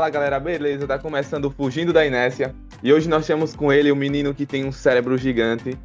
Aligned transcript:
Fala 0.00 0.08
galera, 0.08 0.40
beleza? 0.40 0.86
Tá 0.86 0.98
começando 0.98 1.50
Fugindo 1.50 1.92
da 1.92 2.06
Inércia 2.06 2.54
e 2.82 2.90
hoje 2.90 3.06
nós 3.06 3.26
temos 3.26 3.54
com 3.54 3.70
ele 3.70 3.92
o 3.92 3.94
menino 3.94 4.32
que 4.32 4.46
tem 4.46 4.64
um 4.64 4.72
cérebro 4.72 5.18
gigante. 5.18 5.76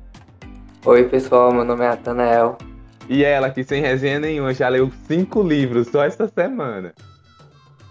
Oi 0.85 1.03
pessoal, 1.03 1.51
meu 1.53 1.65
nome 1.65 1.83
é 1.83 1.89
Atanael. 1.89 2.57
E 3.09 3.25
ela 3.25 3.49
que 3.49 3.61
sem 3.61 3.81
resenha 3.81 4.17
nenhuma 4.17 4.53
já 4.53 4.69
leu 4.69 4.89
cinco 5.05 5.43
livros 5.43 5.89
só 5.89 6.05
esta 6.05 6.29
semana. 6.29 6.93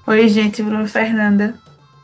Oi 0.07 0.27
gente, 0.31 0.63
Bruno 0.63 0.89
Fernanda. 0.89 1.57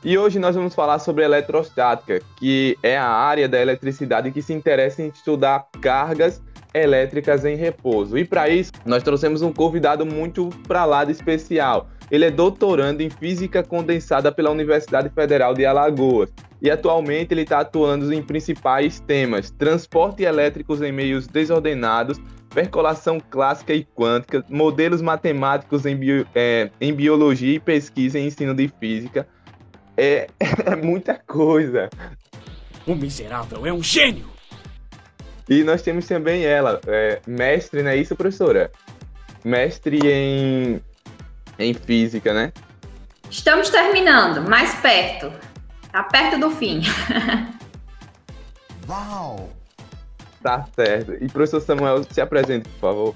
E 0.05 0.19
hoje 0.19 0.39
nós 0.39 0.55
vamos 0.55 0.75
falar 0.75 0.99
sobre 0.99 1.25
eletrostática, 1.25 2.21
que 2.37 2.77
é 2.83 2.99
a 2.99 3.09
área 3.09 3.49
da 3.49 3.59
eletricidade 3.59 4.31
que 4.33 4.43
se 4.43 4.53
interessa 4.53 5.01
em 5.01 5.09
estudar 5.09 5.67
cargas 5.81 6.43
elétricas 6.75 7.47
em 7.47 7.57
repouso. 7.57 8.19
E 8.19 8.25
para 8.27 8.51
isso, 8.51 8.73
nós 8.85 9.03
trouxemos 9.03 9.41
um 9.41 9.51
convidado 9.51 10.05
muito 10.05 10.51
para 10.69 10.85
lá 10.85 11.07
de 11.07 11.13
especial. 11.13 11.89
Ele 12.11 12.25
é 12.25 12.31
doutorando 12.31 13.03
em 13.03 13.11
física 13.11 13.63
condensada 13.63 14.33
pela 14.33 14.51
Universidade 14.51 15.09
Federal 15.11 15.55
de 15.55 15.65
Alagoas. 15.65 16.31
E 16.61 16.71
atualmente 16.71 17.33
ele 17.33 17.43
está 17.43 17.61
atuando 17.61 18.13
em 18.13 18.23
principais 18.23 19.01
temas: 19.01 19.51
transporte 19.51 20.23
elétricos 20.23 20.83
em 20.83 20.93
meios 20.93 21.27
desordenados, 21.27 22.19
percolação 22.53 23.21
clássica 23.21 23.73
e 23.73 23.85
quântica, 23.85 24.45
modelos 24.49 25.01
matemáticos 25.01 25.87
em, 25.87 25.97
bio, 25.97 26.27
é, 26.35 26.71
em 26.81 26.93
biologia 26.93 27.55
e 27.55 27.61
pesquisa 27.61 28.19
em 28.19 28.27
ensino 28.27 28.55
de 28.55 28.69
física. 28.81 29.27
É, 29.97 30.27
é 30.67 30.77
muita 30.77 31.15
coisa. 31.15 31.89
O 32.87 32.95
miserável 32.95 33.65
é 33.67 33.73
um 33.73 33.83
gênio! 33.83 34.27
E 35.49 35.65
nós 35.65 35.83
temos 35.83 36.07
também 36.07 36.45
ela, 36.45 36.81
é, 36.87 37.21
mestre, 37.27 37.83
não 37.83 37.91
é 37.91 37.97
isso, 37.97 38.15
professora? 38.15 38.71
Mestre 39.45 39.99
em 40.05 40.81
em 41.65 41.75
física, 41.75 42.33
né? 42.33 42.53
Estamos 43.31 43.71
terminando, 43.71 44.49
mais 44.49 44.75
perto. 44.75 45.33
Tá 45.93 46.03
perto 46.03 46.39
do 46.39 46.51
fim. 46.51 46.83
Uau! 48.89 49.51
Tá 50.43 50.67
certo. 50.75 51.15
E 51.21 51.29
professor 51.29 51.61
Samuel, 51.61 52.05
se 52.11 52.21
apresente, 52.21 52.69
por 52.69 52.81
favor. 52.81 53.15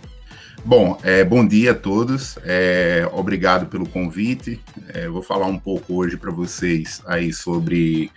Bom, 0.65 0.99
é, 1.03 1.25
bom 1.25 1.47
dia 1.47 1.73
a 1.73 1.75
todos. 1.75 2.39
É, 2.45 3.09
obrigado 3.13 3.67
pelo 3.67 3.89
convite. 3.89 4.63
É, 4.89 5.09
vou 5.09 5.23
falar 5.23 5.47
um 5.47 5.59
pouco 5.59 5.95
hoje 5.95 6.17
para 6.17 6.31
vocês 6.31 7.03
aí 7.07 7.33
sobre 7.33 8.11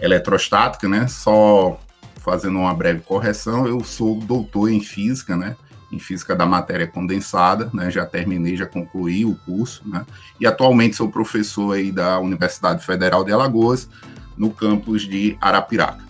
eletrostática, 0.00 0.88
né? 0.88 1.06
Só 1.06 1.80
fazendo 2.16 2.58
uma 2.58 2.74
breve 2.74 3.00
correção, 3.00 3.68
eu 3.68 3.84
sou 3.84 4.18
doutor 4.18 4.68
em 4.68 4.80
física, 4.80 5.36
né? 5.36 5.56
Em 5.90 5.98
Física 5.98 6.34
da 6.34 6.44
Matéria 6.44 6.86
Condensada, 6.86 7.70
né, 7.72 7.90
já 7.90 8.04
terminei, 8.04 8.56
já 8.56 8.66
concluí 8.66 9.24
o 9.24 9.36
curso, 9.46 9.82
né, 9.86 10.04
e 10.40 10.46
atualmente 10.46 10.96
sou 10.96 11.08
professor 11.08 11.76
aí 11.76 11.92
da 11.92 12.18
Universidade 12.18 12.84
Federal 12.84 13.24
de 13.24 13.32
Alagoas, 13.32 13.88
no 14.36 14.50
campus 14.50 15.02
de 15.02 15.36
Arapiraca. 15.40 16.04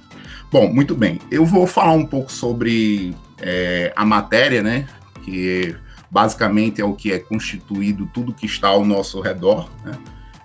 Bom, 0.50 0.72
muito 0.72 0.94
bem, 0.94 1.20
eu 1.30 1.44
vou 1.44 1.66
falar 1.66 1.92
um 1.92 2.06
pouco 2.06 2.32
sobre 2.32 3.14
é, 3.38 3.92
a 3.94 4.04
matéria, 4.04 4.62
né, 4.62 4.88
que 5.24 5.76
basicamente 6.10 6.80
é 6.80 6.84
o 6.84 6.94
que 6.94 7.12
é 7.12 7.18
constituído 7.18 8.08
tudo 8.12 8.32
que 8.32 8.46
está 8.46 8.68
ao 8.68 8.84
nosso 8.84 9.20
redor, 9.20 9.70
né. 9.84 9.98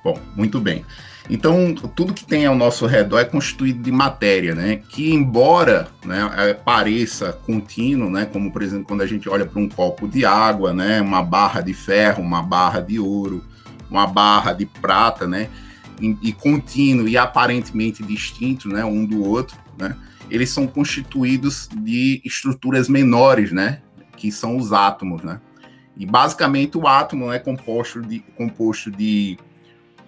Bom, 0.04 0.18
muito 0.36 0.60
bem. 0.60 0.84
Então, 1.32 1.73
tudo 1.73 2.14
que 2.14 2.26
tem 2.26 2.45
ao 2.45 2.54
nosso 2.54 2.86
redor 2.86 3.20
é 3.20 3.23
constituído 3.23 3.82
de 3.82 3.89
matéria, 3.89 4.54
né? 4.54 4.82
Que 4.89 5.14
embora 5.14 5.88
né, 6.05 6.30
é, 6.36 6.54
pareça 6.54 7.32
contínuo, 7.32 8.10
né? 8.10 8.26
Como 8.26 8.52
por 8.52 8.61
exemplo 8.61 8.83
quando 8.83 9.00
a 9.00 9.08
gente 9.08 9.30
olha 9.30 9.45
para 9.45 9.61
um 9.61 9.70
copo 9.70 10.10
de 10.10 10.26
água, 10.26 10.73
né? 10.73 11.00
Uma 11.00 11.23
barra 11.23 11.61
de 11.61 11.73
ferro, 11.73 12.22
uma 12.22 12.44
barra 12.44 12.82
de 12.82 13.00
ouro, 13.00 13.45
uma 13.89 14.05
barra 14.05 14.52
de 14.52 14.66
prata, 14.66 15.26
né? 15.26 15.48
E, 16.02 16.17
e 16.22 16.33
contínuo 16.33 17.08
e 17.08 17.17
aparentemente 17.17 18.04
distinto, 18.04 18.67
né? 18.67 18.84
Um 18.84 19.05
do 19.05 19.23
outro, 19.23 19.58
né? 19.78 19.95
Eles 20.30 20.50
são 20.50 20.67
constituídos 20.67 21.70
de 21.73 22.22
estruturas 22.26 22.89
menores, 22.89 23.54
né? 23.54 23.80
Que 24.17 24.34
são 24.34 24.58
os 24.58 24.73
átomos, 24.73 25.23
né? 25.23 25.39
E 25.95 26.05
basicamente 26.05 26.78
o 26.78 26.86
átomo 26.86 27.32
é 27.32 27.39
composto 27.39 28.02
de, 28.02 28.20
composto 28.36 28.92
de 28.92 29.38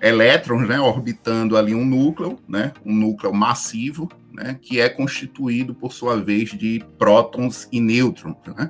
elétrons, 0.03 0.67
né, 0.67 0.77
orbitando 0.81 1.55
ali 1.55 1.73
um 1.73 1.85
núcleo, 1.85 2.37
né, 2.45 2.73
um 2.85 2.93
núcleo 2.93 3.33
massivo, 3.33 4.09
né, 4.33 4.59
que 4.61 4.77
é 4.77 4.89
constituído 4.89 5.73
por 5.73 5.93
sua 5.93 6.21
vez 6.21 6.49
de 6.49 6.83
prótons 6.97 7.69
e 7.71 7.79
nêutrons, 7.79 8.35
né? 8.57 8.69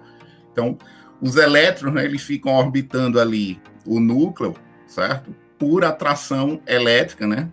Então, 0.51 0.77
os 1.19 1.35
elétrons, 1.35 1.91
né, 1.91 2.05
eles 2.05 2.21
ficam 2.21 2.53
orbitando 2.53 3.19
ali 3.19 3.59
o 3.83 3.99
núcleo, 3.99 4.53
certo? 4.85 5.35
Por 5.57 5.83
atração 5.83 6.61
elétrica, 6.67 7.25
né, 7.25 7.49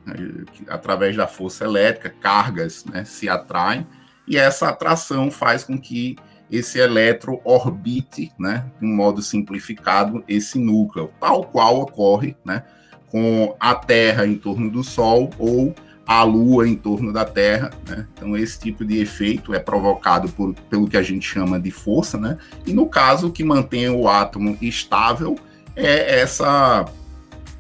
através 0.68 1.16
da 1.16 1.26
força 1.26 1.64
elétrica, 1.64 2.10
cargas, 2.20 2.84
né, 2.84 3.06
se 3.06 3.30
atraem 3.30 3.86
e 4.28 4.36
essa 4.36 4.68
atração 4.68 5.30
faz 5.30 5.64
com 5.64 5.80
que 5.80 6.16
esse 6.50 6.78
elétron 6.78 7.40
orbite, 7.44 8.30
né, 8.38 8.70
de 8.78 8.84
um 8.84 8.94
modo 8.94 9.22
simplificado, 9.22 10.22
esse 10.28 10.58
núcleo, 10.58 11.10
tal 11.18 11.44
qual 11.44 11.80
ocorre, 11.80 12.36
né, 12.44 12.62
com 13.10 13.54
a 13.58 13.74
Terra 13.74 14.26
em 14.26 14.36
torno 14.36 14.70
do 14.70 14.82
Sol 14.84 15.30
ou 15.38 15.74
a 16.06 16.22
Lua 16.22 16.68
em 16.68 16.74
torno 16.74 17.12
da 17.12 17.24
Terra. 17.24 17.70
Né? 17.88 18.06
Então, 18.14 18.36
esse 18.36 18.58
tipo 18.58 18.84
de 18.84 18.98
efeito 18.98 19.54
é 19.54 19.58
provocado 19.58 20.28
por, 20.28 20.54
pelo 20.68 20.88
que 20.88 20.96
a 20.96 21.02
gente 21.02 21.26
chama 21.26 21.60
de 21.60 21.70
força, 21.70 22.18
né? 22.18 22.36
e 22.66 22.72
no 22.72 22.86
caso, 22.86 23.28
o 23.28 23.32
que 23.32 23.44
mantém 23.44 23.88
o 23.88 24.08
átomo 24.08 24.56
estável 24.60 25.38
é 25.76 26.20
essa, 26.20 26.84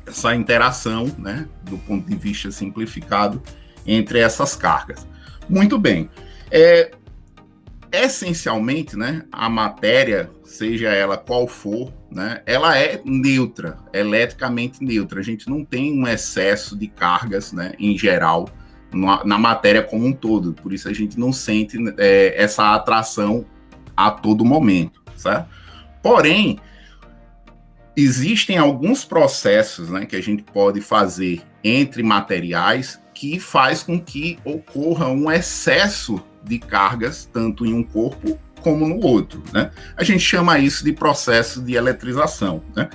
essa 0.06 0.34
interação, 0.34 1.10
né? 1.18 1.46
do 1.62 1.78
ponto 1.78 2.08
de 2.08 2.16
vista 2.16 2.50
simplificado, 2.50 3.40
entre 3.86 4.18
essas 4.18 4.56
cargas. 4.56 5.06
Muito 5.48 5.78
bem. 5.78 6.10
É, 6.50 6.90
essencialmente, 7.92 8.96
né, 8.96 9.24
a 9.32 9.48
matéria, 9.48 10.30
seja 10.44 10.88
ela 10.88 11.16
qual 11.16 11.46
for, 11.46 11.92
né, 12.10 12.42
ela 12.46 12.76
é 12.78 13.00
neutra, 13.04 13.78
eletricamente 13.92 14.82
neutra. 14.82 15.20
A 15.20 15.22
gente 15.22 15.48
não 15.48 15.64
tem 15.64 15.92
um 15.92 16.06
excesso 16.06 16.76
de 16.76 16.86
cargas, 16.86 17.52
né, 17.52 17.72
em 17.78 17.96
geral, 17.98 18.48
na, 18.92 19.24
na 19.24 19.38
matéria 19.38 19.82
como 19.82 20.06
um 20.06 20.12
todo. 20.12 20.52
Por 20.52 20.72
isso 20.72 20.88
a 20.88 20.92
gente 20.92 21.18
não 21.18 21.32
sente 21.32 21.76
é, 21.98 22.34
essa 22.40 22.74
atração 22.74 23.44
a 23.96 24.10
todo 24.10 24.44
momento, 24.44 25.02
certo? 25.16 25.48
Porém, 26.02 26.58
existem 27.96 28.56
alguns 28.56 29.04
processos, 29.04 29.90
né, 29.90 30.06
que 30.06 30.16
a 30.16 30.22
gente 30.22 30.42
pode 30.42 30.80
fazer 30.80 31.42
entre 31.62 32.02
materiais 32.02 33.00
que 33.12 33.38
faz 33.38 33.82
com 33.82 34.00
que 34.00 34.38
ocorra 34.44 35.08
um 35.08 35.30
excesso 35.30 36.22
de 36.44 36.58
cargas, 36.58 37.28
tanto 37.32 37.66
em 37.66 37.74
um 37.74 37.82
corpo 37.82 38.38
como 38.60 38.86
no 38.86 39.00
outro. 39.00 39.42
Né? 39.52 39.70
A 39.96 40.04
gente 40.04 40.20
chama 40.20 40.58
isso 40.58 40.84
de 40.84 40.92
processo 40.92 41.62
de 41.62 41.74
eletrização. 41.74 42.62
Né? 42.76 42.88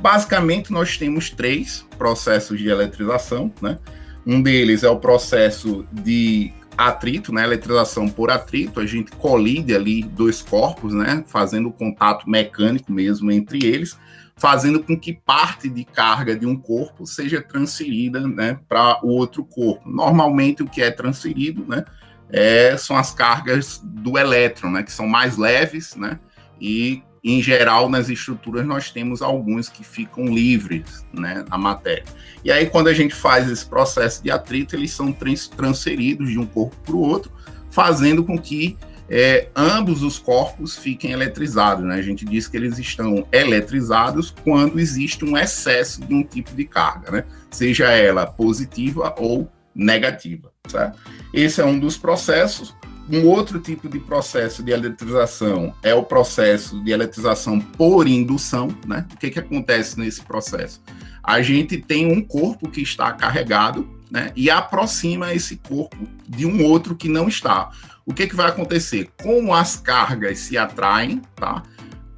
Basicamente, 0.00 0.72
nós 0.72 0.96
temos 0.96 1.30
três 1.30 1.86
processos 1.98 2.58
de 2.58 2.68
eletrização. 2.68 3.52
Né? 3.60 3.78
Um 4.26 4.42
deles 4.42 4.82
é 4.82 4.88
o 4.88 4.98
processo 4.98 5.86
de 5.92 6.52
atrito, 6.76 7.32
né? 7.32 7.44
eletrização 7.44 8.08
por 8.08 8.30
atrito. 8.30 8.80
A 8.80 8.86
gente 8.86 9.10
colide 9.12 9.74
ali 9.74 10.02
dois 10.02 10.42
corpos, 10.42 10.94
né? 10.94 11.22
fazendo 11.26 11.70
contato 11.70 12.28
mecânico 12.28 12.90
mesmo 12.90 13.30
entre 13.30 13.64
eles, 13.64 13.98
fazendo 14.40 14.82
com 14.82 14.98
que 14.98 15.12
parte 15.12 15.68
de 15.68 15.84
carga 15.84 16.34
de 16.34 16.46
um 16.46 16.56
corpo 16.56 17.06
seja 17.06 17.42
transferida 17.42 18.26
né, 18.26 18.58
para 18.66 18.98
o 19.04 19.08
outro 19.08 19.44
corpo. 19.44 19.86
Normalmente, 19.86 20.62
o 20.62 20.66
que 20.66 20.80
é 20.80 20.90
transferido 20.90 21.62
né, 21.68 21.84
é, 22.32 22.76
são 22.76 22.96
as 22.96 23.12
cargas 23.12 23.80
do 23.82 24.18
elétron, 24.18 24.70
né, 24.70 24.82
que 24.82 24.92
são 24.92 25.06
mais 25.06 25.36
leves, 25.36 25.94
né, 25.96 26.18
e 26.60 27.02
em 27.22 27.42
geral 27.42 27.88
nas 27.88 28.08
estruturas 28.08 28.66
nós 28.66 28.90
temos 28.90 29.20
alguns 29.20 29.68
que 29.68 29.84
ficam 29.84 30.24
livres, 30.24 31.04
né, 31.12 31.44
na 31.48 31.58
matéria. 31.58 32.04
E 32.42 32.50
aí 32.50 32.66
quando 32.66 32.88
a 32.88 32.94
gente 32.94 33.14
faz 33.14 33.50
esse 33.50 33.66
processo 33.66 34.22
de 34.22 34.30
atrito, 34.30 34.74
eles 34.74 34.90
são 34.92 35.12
trans 35.12 35.48
transferidos 35.48 36.30
de 36.30 36.38
um 36.38 36.46
corpo 36.46 36.76
para 36.84 36.94
o 36.94 37.00
outro, 37.00 37.30
fazendo 37.70 38.24
com 38.24 38.38
que 38.38 38.76
é, 39.10 39.48
ambos 39.56 40.02
os 40.04 40.18
corpos 40.18 40.78
fiquem 40.78 41.10
eletrizados. 41.10 41.84
Né? 41.84 41.96
A 41.96 42.02
gente 42.02 42.24
diz 42.24 42.46
que 42.46 42.56
eles 42.56 42.78
estão 42.78 43.26
eletrizados 43.32 44.30
quando 44.44 44.78
existe 44.78 45.24
um 45.24 45.36
excesso 45.36 46.00
de 46.00 46.14
um 46.14 46.22
tipo 46.22 46.54
de 46.54 46.64
carga, 46.64 47.10
né? 47.10 47.24
seja 47.50 47.90
ela 47.90 48.24
positiva 48.24 49.12
ou 49.18 49.50
negativa. 49.74 50.52
Certo? 50.68 50.98
Esse 51.32 51.60
é 51.60 51.64
um 51.64 51.78
dos 51.78 51.96
processos. 51.96 52.74
Um 53.10 53.26
outro 53.26 53.58
tipo 53.58 53.88
de 53.88 53.98
processo 53.98 54.62
de 54.62 54.70
eletrização 54.70 55.74
é 55.82 55.92
o 55.92 56.04
processo 56.04 56.82
de 56.84 56.92
eletrização 56.92 57.60
por 57.60 58.06
indução. 58.06 58.68
Né? 58.86 59.04
O 59.12 59.16
que, 59.16 59.30
que 59.30 59.38
acontece 59.40 59.98
nesse 59.98 60.22
processo? 60.22 60.80
A 61.22 61.42
gente 61.42 61.76
tem 61.78 62.06
um 62.06 62.22
corpo 62.22 62.68
que 62.68 62.80
está 62.80 63.12
carregado 63.12 63.88
né, 64.10 64.32
e 64.34 64.50
aproxima 64.50 65.32
esse 65.32 65.56
corpo 65.56 66.08
de 66.28 66.44
um 66.46 66.64
outro 66.64 66.96
que 66.96 67.08
não 67.08 67.28
está. 67.28 67.70
O 68.04 68.12
que, 68.12 68.26
que 68.26 68.34
vai 68.34 68.48
acontecer? 68.48 69.08
Como 69.22 69.54
as 69.54 69.76
cargas 69.76 70.38
se 70.38 70.58
atraem, 70.58 71.22
tá? 71.36 71.62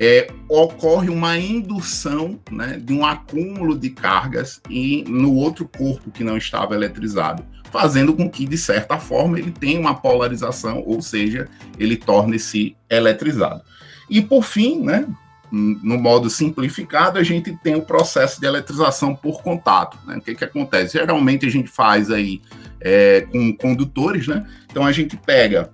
É, 0.04 0.26
ocorre 0.48 1.08
uma 1.08 1.38
indução 1.38 2.40
né, 2.50 2.76
de 2.82 2.92
um 2.92 3.06
acúmulo 3.06 3.78
de 3.78 3.88
cargas 3.88 4.60
e 4.68 5.04
no 5.06 5.32
outro 5.32 5.64
corpo 5.68 6.10
que 6.10 6.24
não 6.24 6.36
estava 6.36 6.74
eletrizado, 6.74 7.44
fazendo 7.70 8.12
com 8.12 8.28
que, 8.28 8.44
de 8.44 8.58
certa 8.58 8.98
forma, 8.98 9.38
ele 9.38 9.52
tenha 9.52 9.78
uma 9.78 9.94
polarização, 9.94 10.82
ou 10.84 11.00
seja, 11.00 11.48
ele 11.78 11.96
torne-se 11.96 12.76
eletrizado. 12.90 13.62
E 14.10 14.20
por 14.20 14.42
fim, 14.42 14.82
né, 14.82 15.06
no 15.52 15.96
modo 15.96 16.28
simplificado, 16.28 17.16
a 17.16 17.22
gente 17.22 17.56
tem 17.62 17.76
o 17.76 17.82
processo 17.82 18.40
de 18.40 18.46
eletrização 18.46 19.14
por 19.14 19.40
contato. 19.40 19.96
Né? 20.04 20.16
O 20.16 20.20
que, 20.20 20.34
que 20.34 20.44
acontece? 20.44 20.98
Geralmente 20.98 21.46
a 21.46 21.50
gente 21.50 21.68
faz 21.68 22.10
aí 22.10 22.42
é, 22.80 23.20
com 23.30 23.56
condutores, 23.56 24.26
né? 24.26 24.44
Então 24.68 24.84
a 24.84 24.90
gente 24.90 25.16
pega 25.16 25.70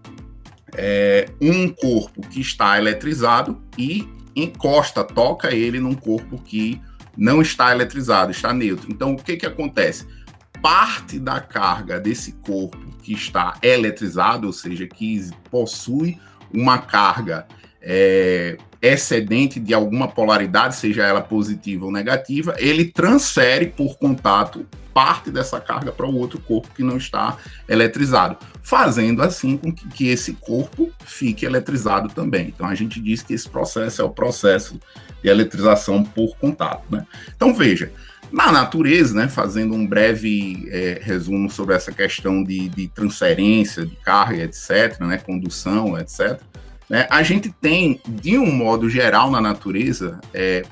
é, 0.74 1.30
um 1.40 1.68
corpo 1.68 2.20
que 2.28 2.40
está 2.40 2.76
eletrizado 2.76 3.62
e 3.78 4.06
encosta, 4.42 5.04
toca 5.04 5.54
ele 5.54 5.80
num 5.80 5.94
corpo 5.94 6.40
que 6.40 6.80
não 7.16 7.42
está 7.42 7.72
eletrizado, 7.72 8.30
está 8.30 8.52
neutro. 8.52 8.90
Então 8.90 9.12
o 9.12 9.16
que, 9.16 9.36
que 9.36 9.46
acontece? 9.46 10.06
Parte 10.62 11.18
da 11.18 11.40
carga 11.40 11.98
desse 11.98 12.32
corpo 12.32 12.78
que 13.02 13.12
está 13.12 13.56
eletrizado, 13.62 14.46
ou 14.46 14.52
seja, 14.52 14.86
que 14.86 15.30
possui 15.50 16.18
uma 16.52 16.78
carga 16.78 17.46
é, 17.80 18.56
excedente 18.80 19.58
de 19.58 19.74
alguma 19.74 20.08
polaridade, 20.08 20.76
seja 20.76 21.04
ela 21.04 21.20
positiva 21.20 21.84
ou 21.84 21.92
negativa, 21.92 22.54
ele 22.58 22.84
transfere 22.86 23.66
por 23.66 23.98
contato 23.98 24.66
parte 24.98 25.30
dessa 25.30 25.60
carga 25.60 25.92
para 25.92 26.06
o 26.06 26.16
outro 26.16 26.40
corpo 26.40 26.74
que 26.74 26.82
não 26.82 26.96
está 26.96 27.36
eletrizado, 27.68 28.36
fazendo 28.60 29.22
assim 29.22 29.56
com 29.56 29.72
que, 29.72 29.88
que, 29.90 30.08
esse 30.08 30.32
corpo 30.32 30.90
fique 31.04 31.46
eletrizado 31.46 32.08
também. 32.08 32.48
Então 32.48 32.66
a 32.66 32.74
gente 32.74 33.00
diz 33.00 33.22
que 33.22 33.32
esse 33.32 33.48
processo 33.48 34.02
é 34.02 34.04
o 34.04 34.10
processo 34.10 34.80
de 35.22 35.28
eletrização 35.28 36.02
por 36.02 36.36
contato. 36.36 36.82
Né? 36.90 37.06
Então 37.36 37.54
veja, 37.54 37.92
na 38.32 38.50
natureza, 38.50 39.14
né, 39.14 39.28
fazendo 39.28 39.72
um 39.72 39.86
breve 39.86 40.68
é, 40.68 40.98
resumo 41.00 41.48
sobre 41.48 41.76
essa 41.76 41.92
questão 41.92 42.42
de, 42.42 42.68
de 42.68 42.88
transferência 42.88 43.86
de 43.86 43.94
carga, 43.94 44.42
etc., 44.42 44.98
né, 45.02 45.18
condução, 45.18 45.96
etc., 45.96 46.40
né? 46.90 47.06
A 47.08 47.22
gente 47.22 47.50
tem, 47.60 48.00
de 48.08 48.38
um 48.38 48.50
modo 48.50 48.88
geral 48.88 49.30
na 49.30 49.42
natureza, 49.42 50.18
é, 50.32 50.64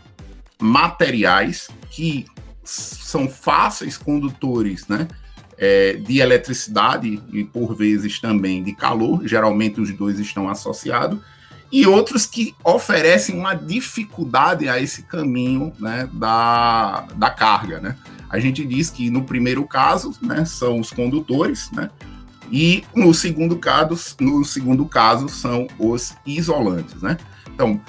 materiais 0.59 1.69
que 1.91 2.25
são 2.67 3.29
fáceis 3.29 3.97
condutores 3.97 4.87
né, 4.89 5.09
é, 5.57 5.95
de 5.95 6.19
eletricidade 6.19 7.23
e, 7.33 7.45
por 7.45 7.75
vezes, 7.75 8.21
também 8.21 8.63
de 8.63 8.75
calor, 8.75 9.27
geralmente 9.27 9.81
os 9.81 9.93
dois 9.93 10.19
estão 10.19 10.49
associados, 10.49 11.19
e 11.71 11.87
outros 11.87 12.27
que 12.27 12.55
oferecem 12.63 13.37
uma 13.37 13.55
dificuldade 13.55 14.69
a 14.69 14.81
esse 14.81 15.03
caminho 15.03 15.73
né, 15.79 16.09
da, 16.13 17.07
da 17.17 17.31
carga. 17.31 17.81
Né? 17.81 17.97
A 18.31 18.39
gente 18.39 18.65
diz 18.65 18.91
que, 18.91 19.11
no 19.11 19.25
primeiro 19.25 19.65
caso, 19.67 20.15
né, 20.23 20.45
são 20.45 20.79
os 20.79 20.91
condutores, 20.91 21.71
né? 21.73 21.91
E 22.51 22.85
no 22.95 23.13
segundo 23.13 23.57
caso, 23.57 24.17
no 24.21 24.45
segundo 24.45 24.87
caso 24.87 25.29
são 25.29 25.67
os 25.79 26.15
isolantes, 26.25 27.03
né? 27.03 27.19
Então, 27.53 27.81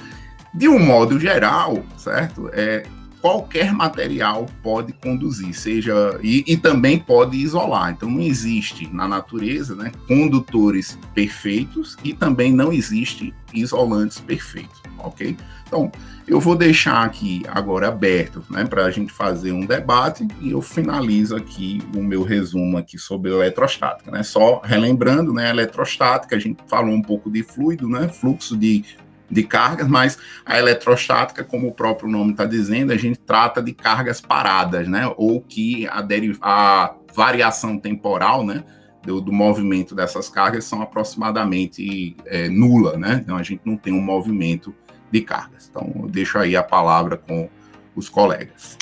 de 0.52 0.68
um 0.68 0.80
modo 0.80 1.20
geral, 1.20 1.84
certo? 1.96 2.50
É, 2.54 2.84
qualquer 3.28 3.74
material 3.74 4.46
pode 4.64 4.94
conduzir, 4.94 5.54
seja 5.54 6.18
e, 6.24 6.46
e, 6.48 6.56
também 6.56 6.98
pode 6.98 7.36
isolar. 7.36 7.92
Então 7.92 8.10
não 8.10 8.22
existe 8.22 8.88
na 8.94 9.06
natureza, 9.06 9.76
né, 9.76 9.92
condutores 10.08 10.98
perfeitos 11.14 11.98
e 12.06 12.14
também 12.14 12.54
não 12.54 12.72
existe 12.72 13.34
isolantes 13.54 14.22
perfeitos, 14.22 14.82
ok? 15.00 15.36
Então 15.68 15.92
eu 16.26 16.40
vou 16.40 16.56
deixar 16.56 17.04
aqui 17.04 17.44
agora 17.50 17.90
aberto, 17.90 18.42
né, 18.50 18.64
para 18.64 18.86
a 18.86 18.92
gente 18.92 19.12
fazer 19.12 19.52
um 19.52 19.66
debate 19.66 20.26
e 20.40 20.52
eu 20.52 20.62
finalizo 20.62 21.36
aqui 21.36 21.82
o 21.94 22.02
meu 22.02 22.24
resumo 22.24 22.78
aqui 22.78 22.98
sobre 22.98 23.30
eletrostática, 23.30 24.10
né? 24.10 24.24
Só 24.24 24.62
relembrando, 24.64 25.34
né, 25.34 25.50
eletrostática, 25.50 26.34
a 26.34 26.40
gente 26.40 26.60
falou 26.66 26.94
um 26.94 27.02
pouco 27.02 27.30
de 27.30 27.44
fluido, 27.44 27.90
né, 27.90 28.08
fluxo 28.08 28.56
de, 28.56 28.86
de 29.30 29.44
cargas, 29.44 29.88
mas 29.88 30.18
a 30.46 30.58
eletrostática, 30.58 31.44
como 31.44 31.68
o 31.68 31.72
próprio 31.72 32.10
nome 32.10 32.32
está 32.32 32.46
dizendo, 32.46 32.94
a 32.94 32.98
gente 32.98 33.20
trata 33.20 33.62
de 33.62 33.74
cargas 33.74 34.22
paradas, 34.22 34.88
né, 34.88 35.12
ou 35.18 35.42
que 35.42 35.88
a, 35.88 36.06
a 36.42 36.96
variação 37.14 37.78
temporal, 37.78 38.46
né, 38.46 38.64
do, 39.04 39.22
do, 39.22 39.32
movimento 39.32 39.96
dessas 39.96 40.28
cargas 40.30 40.66
são 40.66 40.82
aproximadamente 40.82 42.16
é, 42.26 42.50
nula, 42.50 42.98
né? 42.98 43.22
Então 43.24 43.38
a 43.38 43.44
gente 43.44 43.62
não 43.64 43.78
tem 43.78 43.94
um 43.94 44.02
movimento 44.02 44.76
de 45.10 45.22
cargas. 45.22 45.70
Então, 45.70 45.90
eu 45.96 46.10
deixo 46.10 46.38
aí 46.38 46.58
a 46.58 46.64
palavra 46.64 47.16
com 47.16 47.50
os 47.96 48.10
colegas. 48.10 48.78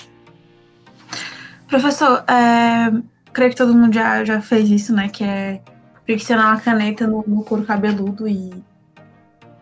Professor, 1.68 2.24
é, 2.28 2.92
creio 3.32 3.52
que 3.52 3.56
todo 3.56 3.74
mundo 3.74 3.94
já, 3.94 4.26
já 4.26 4.42
fez 4.42 4.70
isso, 4.70 4.94
né? 4.94 5.10
Que 5.10 5.24
é 5.24 5.62
friccionar 6.06 6.48
uma 6.48 6.60
caneta 6.60 7.06
no, 7.06 7.24
no 7.28 7.44
couro 7.44 7.64
cabeludo 7.64 8.28
e 8.28 8.52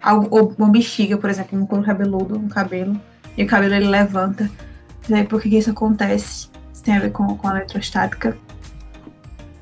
algo, 0.04 0.54
uma 0.58 0.70
bexiga, 0.70 1.18
por 1.18 1.30
exemplo, 1.30 1.58
no 1.58 1.66
couro 1.66 1.84
cabeludo, 1.84 2.38
no 2.38 2.50
cabelo, 2.50 3.00
e 3.38 3.44
o 3.44 3.48
cabelo 3.48 3.74
ele 3.74 3.88
levanta. 3.88 4.52
Aí, 5.12 5.24
por 5.24 5.42
que, 5.42 5.50
que 5.50 5.58
isso 5.58 5.72
acontece? 5.72 6.50
Isso 6.74 6.84
tem 6.84 6.98
a 6.98 7.00
ver 7.00 7.12
com, 7.12 7.36
com 7.38 7.48
a 7.48 7.58
eletrostática? 7.58 8.38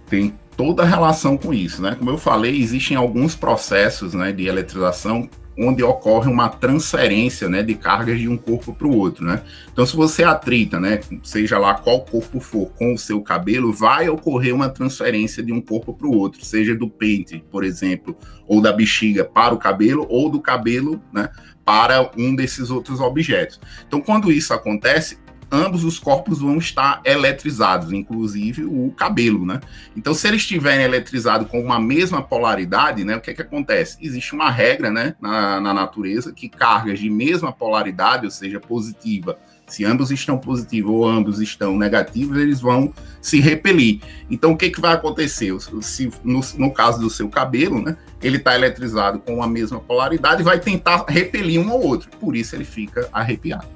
Tem 0.10 0.34
toda 0.58 0.84
a 0.84 0.86
relação 0.86 1.38
com 1.38 1.54
isso, 1.54 1.82
né? 1.82 1.96
Como 1.98 2.10
eu 2.10 2.18
falei, 2.18 2.60
existem 2.60 2.98
alguns 2.98 3.36
processos 3.36 4.14
né, 4.14 4.32
de 4.32 4.48
eletrização 4.48 5.30
onde 5.62 5.84
ocorre 5.84 6.28
uma 6.28 6.50
transferência 6.50 7.48
né, 7.48 7.62
de 7.62 7.76
cargas 7.76 8.20
de 8.20 8.28
um 8.28 8.36
corpo 8.36 8.74
para 8.74 8.88
o 8.88 8.98
outro. 8.98 9.24
Né? 9.24 9.44
Então, 9.72 9.86
se 9.86 9.96
você 9.96 10.24
atrita, 10.24 10.80
né, 10.80 11.00
seja 11.24 11.60
lá 11.60 11.76
qual 11.76 12.02
corpo 12.02 12.40
for, 12.40 12.72
com 12.72 12.96
o 12.96 12.98
seu 12.98 13.22
cabelo, 13.22 13.72
vai 13.72 14.10
ocorrer 14.10 14.56
uma 14.56 14.70
transferência 14.70 15.44
de 15.44 15.54
um 15.54 15.62
corpo 15.62 15.94
para 15.94 16.08
o 16.08 16.18
outro, 16.18 16.44
seja 16.44 16.76
do 16.76 16.90
pente, 16.90 17.44
por 17.52 17.64
exemplo, 17.64 18.18
ou 18.48 18.60
da 18.60 18.74
bexiga 18.74 19.24
para 19.24 19.54
o 19.54 19.60
cabelo, 19.60 20.08
ou 20.10 20.30
do 20.32 20.42
cabelo 20.42 21.00
né, 21.14 21.30
para 21.64 22.10
um 22.18 22.36
desses 22.36 22.72
outros 22.72 23.00
objetos. 23.00 23.60
Então, 23.88 24.02
quando 24.02 24.32
isso 24.32 24.54
acontece, 24.54 25.20
ambos 25.52 25.84
os 25.84 26.00
corpos 26.00 26.40
vão 26.40 26.58
estar 26.58 27.02
eletrizados, 27.04 27.92
inclusive 27.92 28.64
o 28.64 28.92
cabelo, 28.96 29.46
né? 29.46 29.60
Então, 29.96 30.14
se 30.14 30.28
eles 30.28 30.42
estiverem 30.42 30.86
eletrizados 30.86 31.48
com 31.50 31.62
uma 31.62 31.80
mesma 31.80 32.22
polaridade, 32.22 33.04
né, 33.04 33.18
o 33.18 33.22
que 33.22 33.32
é 33.32 33.34
que 33.34 33.42
acontece? 33.42 33.98
Existe 34.02 34.34
uma 34.34 34.50
regra, 34.50 34.90
né, 34.90 35.16
na, 35.20 35.60
na 35.60 35.74
natureza 35.74 36.32
que 36.32 36.48
cargas 36.48 37.00
de 37.00 37.10
mesma 37.10 37.52
polaridade, 37.52 38.26
ou 38.26 38.32
seja, 38.32 38.60
positiva, 38.60 39.38
se 39.68 39.86
ambos 39.86 40.12
estão 40.12 40.38
positivos 40.38 40.92
ou 40.92 41.08
ambos 41.08 41.40
estão 41.40 41.78
negativos, 41.78 42.38
eles 42.38 42.60
vão 42.60 42.94
se 43.22 43.40
repelir. 43.40 44.02
Então, 44.30 44.52
o 44.52 44.58
que, 44.58 44.70
que 44.70 44.82
vai 44.82 44.94
acontecer? 44.94 45.54
Se, 45.82 46.12
no, 46.24 46.42
no 46.58 46.74
caso 46.74 47.00
do 47.00 47.10
seu 47.10 47.30
cabelo, 47.30 47.82
né, 47.82 47.96
ele 48.22 48.38
está 48.38 48.54
eletrizado 48.54 49.20
com 49.20 49.42
a 49.42 49.48
mesma 49.48 49.80
polaridade, 49.80 50.44
vai 50.44 50.60
tentar 50.60 51.06
repelir 51.08 51.60
um 51.60 51.70
ao 51.72 51.82
outro. 51.82 52.10
Por 52.20 52.36
isso 52.36 52.54
ele 52.56 52.66
fica 52.66 53.08
arrepiado. 53.14 53.68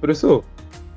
Professor, 0.00 0.44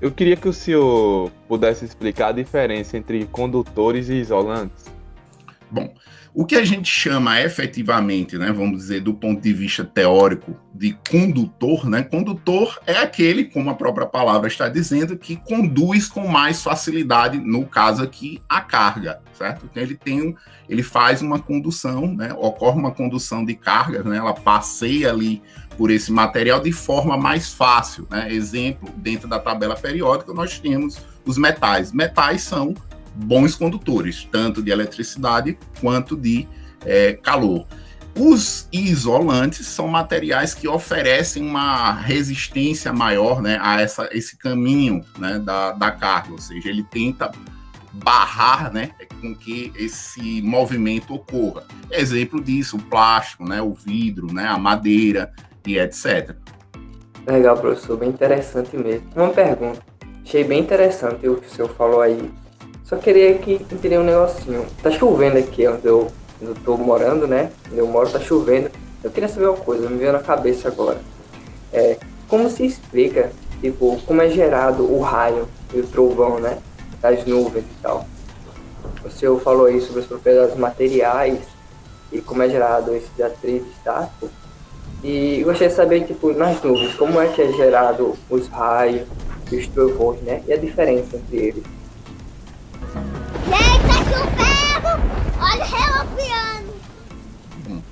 eu 0.02 0.12
queria 0.12 0.36
que 0.36 0.48
o 0.48 0.54
senhor 0.54 1.32
pudesse 1.48 1.86
explicar 1.86 2.30
a 2.30 2.32
diferença 2.32 2.98
entre 2.98 3.26
condutores 3.26 4.10
e 4.10 4.16
isolantes. 4.16 4.86
Bom, 5.70 5.94
o 6.38 6.46
que 6.46 6.56
a 6.56 6.66
gente 6.66 6.90
chama 6.90 7.42
efetivamente, 7.42 8.38
né, 8.38 8.52
vamos 8.52 8.80
dizer, 8.80 9.00
do 9.00 9.14
ponto 9.14 9.42
de 9.42 9.54
vista 9.54 9.86
teórico, 9.86 10.54
de 10.74 10.98
condutor, 11.10 11.90
né? 11.90 12.04
Condutor 12.04 12.78
é 12.86 12.98
aquele, 12.98 13.46
como 13.46 13.70
a 13.70 13.74
própria 13.74 14.06
palavra 14.06 14.50
está 14.50 14.68
dizendo, 14.68 15.18
que 15.18 15.38
conduz 15.38 16.10
com 16.10 16.28
mais 16.28 16.62
facilidade, 16.62 17.38
no 17.38 17.66
caso 17.66 18.04
aqui, 18.04 18.42
a 18.50 18.60
carga, 18.60 19.22
certo? 19.34 19.66
Então 19.66 19.82
ele 19.82 19.96
tem 19.96 20.36
ele 20.68 20.84
faz 20.84 21.22
uma 21.22 21.40
condução, 21.40 22.14
né? 22.14 22.34
Ocorre 22.34 22.80
uma 22.80 22.92
condução 22.92 23.46
de 23.46 23.56
cargas, 23.56 24.04
né? 24.04 24.18
Ela 24.18 24.34
passeia 24.34 25.12
ali 25.12 25.42
por 25.78 25.92
esse 25.92 26.12
material 26.12 26.60
de 26.60 26.72
forma 26.72 27.18
mais 27.18 27.54
fácil, 27.54 28.08
né? 28.10 28.32
Exemplo, 28.34 28.90
dentro 28.98 29.28
da 29.28 29.40
tabela 29.40 29.76
periódica 29.76 30.34
nós 30.34 30.60
temos 30.60 30.98
os 31.26 31.38
metais. 31.38 31.92
Metais 31.92 32.42
são 32.42 32.74
bons 33.16 33.56
condutores, 33.56 34.28
tanto 34.32 34.62
de 34.62 34.72
eletricidade 34.72 35.58
quanto 35.80 36.16
de 36.16 36.48
é, 36.86 37.14
calor. 37.14 37.66
Os 38.18 38.70
isolantes 38.72 39.68
são 39.68 39.90
materiais 39.90 40.54
que 40.54 40.68
oferecem 40.68 41.44
uma 41.44 41.92
resistência 41.92 42.94
maior 42.94 43.42
né, 43.42 43.60
a 43.62 43.82
essa, 43.82 44.08
esse 44.14 44.38
caminho 44.38 45.04
né, 45.18 45.38
da, 45.38 45.74
da 45.74 45.92
carga, 45.92 46.32
ou 46.32 46.38
seja, 46.38 46.70
ele 46.70 46.84
tenta 46.84 47.30
barrar 47.92 48.72
né, 48.72 48.92
com 49.20 49.36
que 49.36 49.72
esse 49.76 50.42
movimento 50.42 51.14
ocorra. 51.14 51.66
Exemplo 51.92 52.42
disso, 52.42 52.78
o 52.78 52.82
plástico, 52.82 53.48
né, 53.48 53.62
o 53.62 53.74
vidro, 53.74 54.34
né, 54.34 54.48
a 54.48 54.58
madeira 54.58 55.34
e 55.66 55.78
etc. 55.78 56.36
Legal, 57.28 57.58
professor, 57.58 57.98
bem 57.98 58.10
interessante 58.10 58.78
mesmo. 58.78 59.08
Uma 59.16 59.30
pergunta, 59.30 59.80
achei 60.24 60.44
bem 60.44 60.60
interessante 60.60 61.28
o 61.28 61.38
que 61.38 61.48
o 61.48 61.50
senhor 61.50 61.70
falou 61.70 62.02
aí 62.02 62.32
só 62.86 62.98
queria 62.98 63.36
que 63.40 63.54
entender 63.54 63.98
um 63.98 64.04
negocinho. 64.04 64.64
Tá 64.84 64.92
chovendo 64.92 65.40
aqui 65.40 65.68
onde 65.68 65.88
eu, 65.88 66.08
onde 66.40 66.52
eu 66.52 66.56
tô 66.64 66.78
morando, 66.78 67.28
né? 67.28 67.52
Onde 67.68 67.80
eu 67.80 67.88
moro 67.88 68.12
tá 68.12 68.20
chovendo. 68.20 68.70
Eu 69.04 69.10
queria 69.10 69.28
saber 69.28 69.48
uma 69.48 69.58
coisa, 69.58 69.90
me 69.90 69.98
veio 69.98 70.14
na 70.14 70.20
cabeça 70.20 70.68
agora. 70.68 71.00
É, 71.74 71.98
como 72.28 72.48
se 72.48 72.64
explica, 72.64 73.32
tipo, 73.60 74.00
como 74.06 74.22
é 74.22 74.30
gerado 74.30 74.84
o 74.84 75.02
raio 75.02 75.48
e 75.74 75.80
o 75.80 75.88
trovão, 75.88 76.40
né? 76.40 76.60
Das 77.02 77.26
nuvens 77.26 77.66
e 77.66 77.82
tal. 77.82 78.06
O 79.04 79.10
senhor 79.10 79.40
falou 79.42 79.66
aí 79.66 79.82
sobre 79.82 80.02
as 80.02 80.08
propriedades 80.08 80.56
materiais 80.56 81.40
e 82.12 82.22
como 82.22 82.44
é 82.44 82.50
gerado 82.50 82.94
esse 82.94 83.24
atrito 83.24 83.66
estático. 83.76 84.30
E 85.08 85.44
gostaria 85.44 85.70
de 85.70 85.76
saber, 85.76 86.04
tipo, 86.06 86.34
nas 86.34 86.60
nuvens, 86.64 86.96
como 86.96 87.22
é 87.22 87.28
que 87.28 87.40
é 87.40 87.54
gerado 87.54 88.18
os 88.28 88.48
raios 88.48 89.08
e 89.52 89.58
os 89.58 89.68
trovões, 89.68 90.20
né? 90.22 90.42
E 90.48 90.54
a 90.54 90.58
diferença 90.58 91.18
entre 91.18 91.38
eles. 91.38 91.64
Deita 93.46 94.00
aqui 94.00 94.16
o 94.16 94.26
ferro! 94.36 95.00
Olha 95.40 95.64
relampeando! 95.64 96.74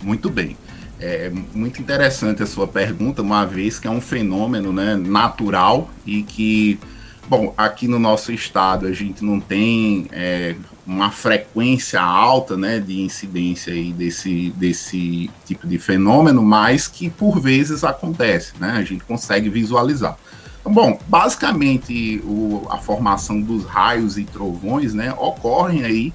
Muito 0.02 0.28
bem. 0.28 0.58
É 1.00 1.32
muito 1.54 1.80
interessante 1.80 2.42
a 2.42 2.48
sua 2.48 2.68
pergunta, 2.68 3.22
uma 3.22 3.46
vez 3.46 3.78
que 3.78 3.88
é 3.88 3.92
um 3.92 4.02
fenômeno 4.02 4.74
né, 4.74 4.96
natural 4.96 5.92
e 6.08 6.24
que, 6.24 6.80
bom, 7.28 7.54
aqui 7.56 7.88
no 7.88 8.00
nosso 8.00 8.32
estado 8.32 8.88
a 8.88 8.92
gente 8.92 9.24
não 9.24 9.40
tem 9.40 10.08
é, 10.12 10.56
uma 10.86 11.12
frequência 11.12 12.02
alta 12.02 12.58
né, 12.58 12.80
de 12.80 13.00
incidência 13.02 13.74
aí 13.74 13.94
desse, 13.94 14.50
desse 14.58 15.30
tipo 15.46 15.66
de 15.66 15.78
fenômeno, 15.78 16.42
mas 16.42 16.88
que 16.88 17.10
por 17.10 17.40
vezes 17.40 17.84
acontece, 17.84 18.54
né, 18.60 18.72
a 18.72 18.84
gente 18.84 19.04
consegue 19.04 19.50
visualizar. 19.50 20.18
Bom, 20.66 20.98
basicamente 21.08 22.22
o, 22.26 22.68
a 22.70 22.78
formação 22.78 23.42
dos 23.42 23.66
raios 23.66 24.18
e 24.18 24.24
trovões 24.24 24.94
né, 24.94 25.14
ocorrem 25.18 25.84
aí 25.84 26.14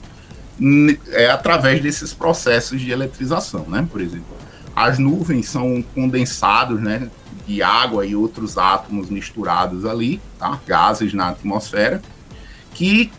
é, 1.10 1.30
através 1.30 1.82
desses 1.82 2.12
processos 2.12 2.80
de 2.80 2.90
eletrização, 2.90 3.66
né? 3.68 3.86
Por 3.90 4.00
exemplo, 4.00 4.36
as 4.74 4.98
nuvens 4.98 5.48
são 5.48 5.84
condensados, 5.94 6.80
né, 6.80 7.08
de 7.46 7.62
água 7.62 8.04
e 8.04 8.16
outros 8.16 8.58
átomos 8.58 9.08
misturados 9.08 9.84
ali, 9.84 10.20
tá? 10.38 10.58
Gases 10.66 11.14
na 11.14 11.28
atmosfera, 11.28 12.02
que 12.74 13.10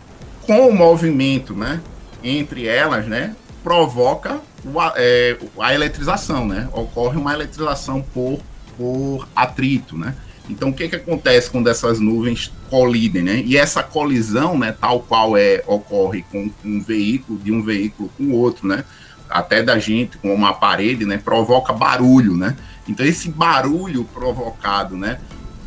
com 0.50 0.66
o 0.66 0.74
movimento, 0.74 1.54
né, 1.54 1.80
entre 2.24 2.66
elas, 2.66 3.06
né, 3.06 3.36
provoca 3.62 4.40
a, 4.76 4.94
é, 4.96 5.38
a 5.60 5.72
eletrização, 5.72 6.44
né? 6.44 6.68
Ocorre 6.72 7.16
uma 7.16 7.32
eletrização 7.32 8.02
por, 8.02 8.40
por 8.76 9.28
atrito, 9.36 9.96
né? 9.96 10.12
Então, 10.48 10.70
o 10.70 10.72
que, 10.72 10.88
que 10.88 10.96
acontece 10.96 11.48
quando 11.48 11.68
essas 11.68 12.00
nuvens 12.00 12.50
colidem, 12.68 13.22
né? 13.22 13.42
E 13.46 13.56
essa 13.56 13.80
colisão, 13.80 14.58
né, 14.58 14.74
tal 14.78 14.98
qual 14.98 15.36
é 15.36 15.62
ocorre 15.68 16.24
com 16.32 16.50
um 16.64 16.82
veículo, 16.82 17.38
de 17.38 17.52
um 17.52 17.62
veículo 17.62 18.10
com 18.18 18.32
outro, 18.32 18.66
né? 18.66 18.84
Até 19.28 19.62
da 19.62 19.78
gente 19.78 20.18
com 20.18 20.34
uma 20.34 20.52
parede, 20.52 21.06
né? 21.06 21.16
Provoca 21.16 21.72
barulho, 21.72 22.36
né? 22.36 22.56
Então, 22.88 23.06
esse 23.06 23.30
barulho 23.30 24.02
provocado, 24.02 24.96
né? 24.96 25.20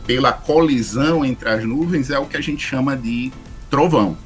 Pela 0.06 0.34
colisão 0.34 1.24
entre 1.24 1.48
as 1.48 1.64
nuvens 1.64 2.10
é 2.10 2.20
o 2.20 2.26
que 2.26 2.36
a 2.36 2.42
gente 2.42 2.68
chama 2.68 2.98
de 2.98 3.32
trovão. 3.70 4.18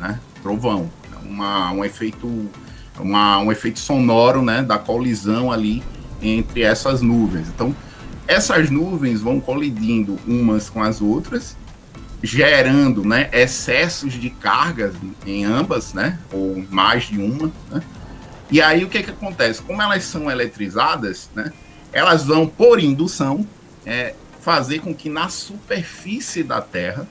Né? 0.00 0.18
Trovão. 0.62 0.88
Uma, 1.24 1.72
um 1.72 1.84
efeito 1.84 2.48
uma, 3.00 3.38
um 3.38 3.50
efeito 3.50 3.80
sonoro 3.80 4.42
né, 4.42 4.62
da 4.62 4.78
colisão 4.78 5.50
ali 5.50 5.82
entre 6.20 6.62
essas 6.62 7.02
nuvens. 7.02 7.48
Então, 7.48 7.74
essas 8.28 8.70
nuvens 8.70 9.20
vão 9.20 9.40
colidindo 9.40 10.18
umas 10.24 10.70
com 10.70 10.80
as 10.80 11.00
outras, 11.00 11.56
gerando 12.22 13.04
né, 13.04 13.28
excessos 13.32 14.12
de 14.12 14.30
cargas 14.30 14.94
em 15.26 15.44
ambas, 15.44 15.92
né, 15.92 16.18
ou 16.32 16.64
mais 16.70 17.04
de 17.04 17.18
uma. 17.18 17.50
Né? 17.68 17.82
E 18.48 18.62
aí 18.62 18.84
o 18.84 18.88
que, 18.88 19.02
que 19.02 19.10
acontece? 19.10 19.62
Como 19.62 19.82
elas 19.82 20.04
são 20.04 20.30
eletrizadas, 20.30 21.28
né, 21.34 21.52
elas 21.92 22.24
vão, 22.24 22.46
por 22.46 22.78
indução, 22.78 23.44
é, 23.84 24.14
fazer 24.40 24.78
com 24.78 24.94
que 24.94 25.08
na 25.08 25.28
superfície 25.28 26.44
da 26.44 26.60
Terra 26.60 27.08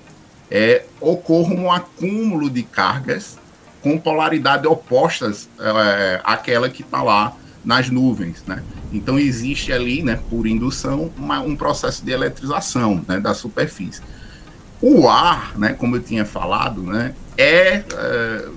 é, 0.50 0.86
ocorra 1.02 1.54
um 1.54 1.70
acúmulo 1.72 2.50
de 2.50 2.64
cargas 2.64 3.41
com 3.82 3.98
polaridade 3.98 4.68
opostas 4.68 5.50
é, 5.60 6.22
àquela 6.24 6.70
que 6.70 6.82
está 6.82 7.02
lá 7.02 7.36
nas 7.64 7.90
nuvens, 7.90 8.44
né? 8.46 8.64
Então 8.92 9.18
existe 9.18 9.72
ali, 9.72 10.02
né, 10.02 10.20
por 10.30 10.48
indução, 10.48 11.12
uma, 11.18 11.40
um 11.40 11.56
processo 11.56 12.04
de 12.04 12.12
eletrização 12.12 13.04
né, 13.08 13.20
da 13.20 13.34
superfície. 13.34 14.02
O 14.82 15.08
ar, 15.08 15.58
né, 15.58 15.74
como 15.74 15.96
eu 15.96 16.02
tinha 16.02 16.26
falado, 16.26 16.82
né, 16.82 17.14
é, 17.38 17.84
é 17.94 18.50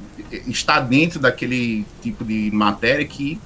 está 0.47 0.81
dentro 0.81 1.21
daquele 1.21 1.87
tipo 2.03 2.25
de 2.25 2.51
matéria 2.53 3.05
que 3.05 3.41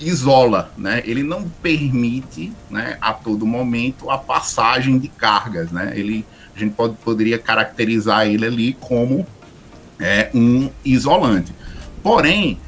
isola, 0.00 0.70
né? 0.76 1.02
Ele 1.04 1.22
não 1.22 1.48
permite, 1.62 2.52
né, 2.70 2.96
a 3.00 3.12
todo 3.12 3.46
momento 3.46 4.10
a 4.10 4.18
passagem 4.18 4.98
de 4.98 5.08
cargas, 5.08 5.70
né? 5.70 5.92
Ele 5.94 6.24
a 6.54 6.58
gente 6.58 6.74
pode, 6.74 6.94
poderia 6.96 7.38
caracterizar 7.38 8.26
ele 8.26 8.46
ali 8.46 8.72
como 8.80 9.26
é 9.98 10.30
um 10.34 10.70
isolante. 10.84 11.52
Porém, 12.02 12.58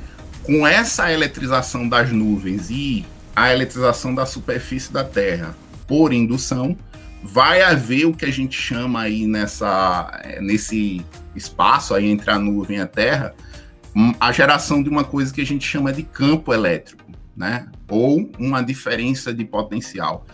com 0.45 0.67
essa 0.67 1.13
eletrização 1.13 1.89
das 1.89 2.11
nuvens 2.11 2.71
e 2.71 3.05
a 3.37 3.53
eletrização 3.53 4.15
da 4.15 4.27
superfície 4.27 4.93
da 4.93 5.05
Terra 5.05 5.57
por 5.87 6.13
indução, 6.13 6.77
vai 7.23 7.63
haver 7.63 8.07
o 8.07 8.15
que 8.15 8.25
a 8.25 8.33
gente 8.33 8.61
chama 8.61 9.03
aí 9.03 9.27
nessa, 9.27 10.21
é, 10.25 10.41
nesse 10.41 11.05
espaço 11.35 11.95
aí 11.95 12.07
entre 12.07 12.31
a 12.31 12.39
nuvem 12.39 12.79
e 12.79 12.81
a 12.81 12.87
Terra, 12.87 13.35
a 14.21 14.33
geração 14.33 14.83
de 14.83 14.89
uma 14.89 15.05
coisa 15.05 15.33
que 15.33 15.41
a 15.41 15.47
gente 15.47 15.67
chama 15.67 15.93
de 15.93 16.03
campo 16.03 16.53
elétrico, 16.53 17.05
né? 17.37 17.67
Ou 17.89 18.31
uma 18.39 18.63
diferença 18.63 19.33
de 19.33 19.45
potencial. 19.45 20.27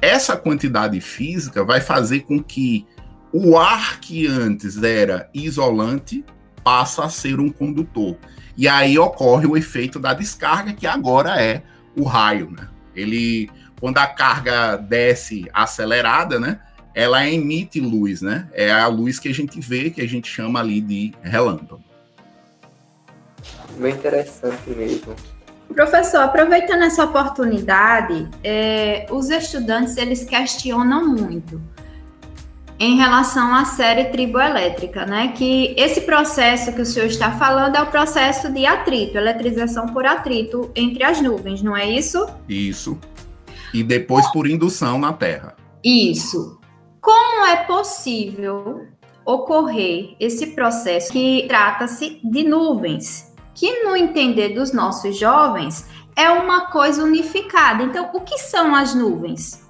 Essa 0.00 0.36
quantidade 0.36 1.00
física 1.00 1.64
vai 1.64 1.80
fazer 1.80 2.20
com 2.20 2.42
que 2.42 2.86
o 3.32 3.56
ar 3.56 4.00
que 4.00 4.26
antes 4.26 4.82
era 4.82 5.30
isolante 5.32 6.24
passa 6.62 7.04
a 7.04 7.08
ser 7.08 7.40
um 7.40 7.50
condutor. 7.50 8.16
E 8.56 8.68
aí 8.68 8.98
ocorre 8.98 9.46
o 9.46 9.56
efeito 9.56 9.98
da 9.98 10.12
descarga, 10.12 10.72
que 10.72 10.86
agora 10.86 11.40
é 11.40 11.62
o 11.96 12.04
raio, 12.04 12.50
né? 12.50 12.68
Ele, 12.94 13.50
quando 13.80 13.98
a 13.98 14.06
carga 14.06 14.76
desce 14.76 15.48
acelerada, 15.52 16.38
né? 16.38 16.60
Ela 16.94 17.26
emite 17.26 17.80
luz, 17.80 18.20
né? 18.20 18.48
É 18.52 18.70
a 18.70 18.86
luz 18.86 19.18
que 19.18 19.28
a 19.28 19.34
gente 19.34 19.58
vê, 19.60 19.88
que 19.90 20.02
a 20.02 20.08
gente 20.08 20.28
chama 20.28 20.60
ali 20.60 20.80
de 20.80 21.14
relâmpago. 21.22 21.82
Bem 23.78 23.94
interessante 23.94 24.68
mesmo. 24.70 25.16
Professor, 25.74 26.18
aproveitando 26.18 26.82
essa 26.82 27.02
oportunidade, 27.02 28.28
é, 28.44 29.06
os 29.10 29.30
estudantes 29.30 29.96
eles 29.96 30.22
questionam 30.22 31.08
muito 31.08 31.58
em 32.82 32.96
relação 32.96 33.54
à 33.54 33.64
série 33.64 34.06
triboelétrica, 34.06 35.06
né? 35.06 35.28
Que 35.28 35.72
esse 35.78 36.00
processo 36.00 36.72
que 36.72 36.82
o 36.82 36.84
senhor 36.84 37.06
está 37.06 37.30
falando 37.30 37.76
é 37.76 37.80
o 37.80 37.86
processo 37.86 38.52
de 38.52 38.66
atrito, 38.66 39.16
eletrização 39.16 39.86
por 39.86 40.04
atrito 40.04 40.68
entre 40.74 41.04
as 41.04 41.20
nuvens, 41.20 41.62
não 41.62 41.76
é 41.76 41.88
isso? 41.88 42.26
Isso. 42.48 42.98
E 43.72 43.84
depois 43.84 44.26
por 44.32 44.48
indução 44.48 44.98
na 44.98 45.12
Terra. 45.12 45.54
Isso. 45.84 46.58
Como 47.00 47.46
é 47.46 47.54
possível 47.64 48.88
ocorrer 49.24 50.16
esse 50.18 50.48
processo 50.48 51.12
que 51.12 51.44
trata-se 51.46 52.18
de 52.24 52.42
nuvens, 52.42 53.32
que 53.54 53.84
no 53.84 53.94
entender 53.94 54.56
dos 54.56 54.72
nossos 54.72 55.16
jovens 55.16 55.86
é 56.16 56.28
uma 56.28 56.62
coisa 56.72 57.04
unificada. 57.04 57.84
Então, 57.84 58.10
o 58.12 58.22
que 58.22 58.38
são 58.38 58.74
as 58.74 58.92
nuvens? 58.92 59.62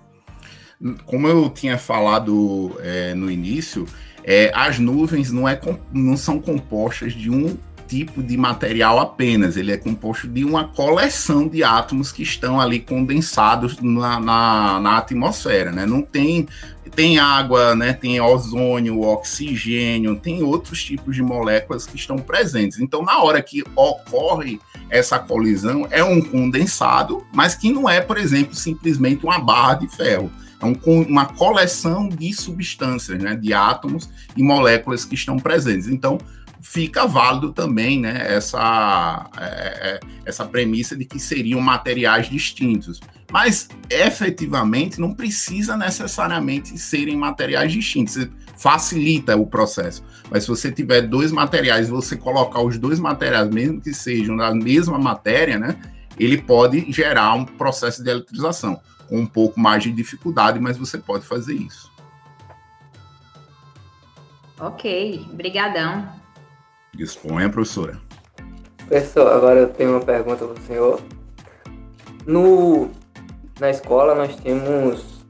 Como 1.06 1.28
eu 1.28 1.48
tinha 1.48 1.78
falado 1.78 2.76
é, 2.80 3.14
no 3.14 3.30
início, 3.30 3.86
é, 4.24 4.50
as 4.54 4.78
nuvens 4.78 5.30
não, 5.30 5.48
é, 5.48 5.58
não 5.92 6.16
são 6.16 6.40
compostas 6.40 7.12
de 7.12 7.30
um 7.30 7.56
tipo 7.86 8.22
de 8.22 8.38
material 8.38 8.98
apenas, 8.98 9.56
ele 9.56 9.70
é 9.70 9.76
composto 9.76 10.26
de 10.26 10.44
uma 10.44 10.68
coleção 10.68 11.46
de 11.46 11.62
átomos 11.62 12.10
que 12.10 12.22
estão 12.22 12.58
ali 12.58 12.80
condensados 12.80 13.78
na, 13.82 14.18
na, 14.18 14.80
na 14.80 14.96
atmosfera, 14.96 15.70
né? 15.70 15.84
Não 15.84 16.00
tem 16.00 16.48
tem 16.94 17.18
água, 17.18 17.74
né? 17.74 17.92
Tem 17.92 18.20
ozônio, 18.20 19.00
oxigênio, 19.00 20.16
tem 20.16 20.42
outros 20.42 20.82
tipos 20.82 21.14
de 21.14 21.22
moléculas 21.22 21.86
que 21.86 21.96
estão 21.96 22.16
presentes. 22.16 22.78
Então, 22.80 23.02
na 23.02 23.22
hora 23.22 23.42
que 23.42 23.62
ocorre 23.74 24.60
essa 24.90 25.18
colisão, 25.18 25.86
é 25.90 26.04
um 26.04 26.20
condensado, 26.20 27.26
mas 27.32 27.54
que 27.54 27.72
não 27.72 27.88
é, 27.88 28.00
por 28.00 28.18
exemplo, 28.18 28.54
simplesmente 28.54 29.24
uma 29.24 29.38
barra 29.38 29.74
de 29.74 29.88
ferro. 29.88 30.30
Então, 30.62 30.74
com 30.74 31.02
uma 31.02 31.26
coleção 31.26 32.08
de 32.08 32.32
substâncias, 32.32 33.20
né, 33.20 33.34
de 33.34 33.52
átomos 33.52 34.08
e 34.36 34.42
moléculas 34.44 35.04
que 35.04 35.16
estão 35.16 35.36
presentes. 35.36 35.88
Então, 35.88 36.18
fica 36.60 37.04
válido 37.04 37.52
também 37.52 38.00
né, 38.00 38.32
essa, 38.32 39.28
é, 39.36 39.44
é, 39.44 40.00
essa 40.24 40.44
premissa 40.44 40.96
de 40.96 41.04
que 41.04 41.18
seriam 41.18 41.60
materiais 41.60 42.30
distintos. 42.30 43.00
Mas, 43.32 43.68
efetivamente, 43.90 45.00
não 45.00 45.12
precisa 45.12 45.76
necessariamente 45.76 46.78
serem 46.78 47.16
materiais 47.16 47.72
distintos. 47.72 48.28
Facilita 48.56 49.36
o 49.36 49.44
processo. 49.44 50.04
Mas 50.30 50.44
se 50.44 50.48
você 50.48 50.70
tiver 50.70 51.02
dois 51.02 51.32
materiais, 51.32 51.88
você 51.88 52.16
colocar 52.16 52.62
os 52.62 52.78
dois 52.78 53.00
materiais, 53.00 53.50
mesmo 53.50 53.80
que 53.80 53.92
sejam 53.92 54.36
da 54.36 54.54
mesma 54.54 54.96
matéria, 54.96 55.58
né? 55.58 55.76
ele 56.16 56.38
pode 56.38 56.92
gerar 56.92 57.34
um 57.34 57.44
processo 57.44 58.04
de 58.04 58.10
eletrização 58.10 58.80
um 59.18 59.26
pouco 59.26 59.60
mais 59.60 59.82
de 59.82 59.92
dificuldade, 59.92 60.58
mas 60.58 60.76
você 60.76 60.98
pode 60.98 61.26
fazer 61.26 61.54
isso. 61.54 61.92
Ok, 64.58 65.26
brigadão. 65.32 66.08
Disponha, 66.94 67.48
professora. 67.48 68.00
Professor, 68.76 69.32
agora 69.32 69.60
eu 69.60 69.68
tenho 69.68 69.90
uma 69.90 70.00
pergunta 70.00 70.46
para 70.46 70.60
o 70.60 70.66
senhor. 70.66 71.00
No, 72.26 72.90
na 73.58 73.70
escola 73.70 74.14
nós 74.14 74.36
temos 74.36 75.24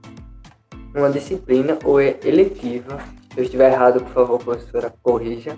uma 0.95 1.11
disciplina 1.11 1.79
ou 1.85 2.01
eletiva, 2.01 2.99
se 3.33 3.39
eu 3.39 3.45
estiver 3.45 3.73
errado, 3.73 4.03
por 4.03 4.12
favor, 4.12 4.39
professora, 4.39 4.93
corrija, 5.03 5.57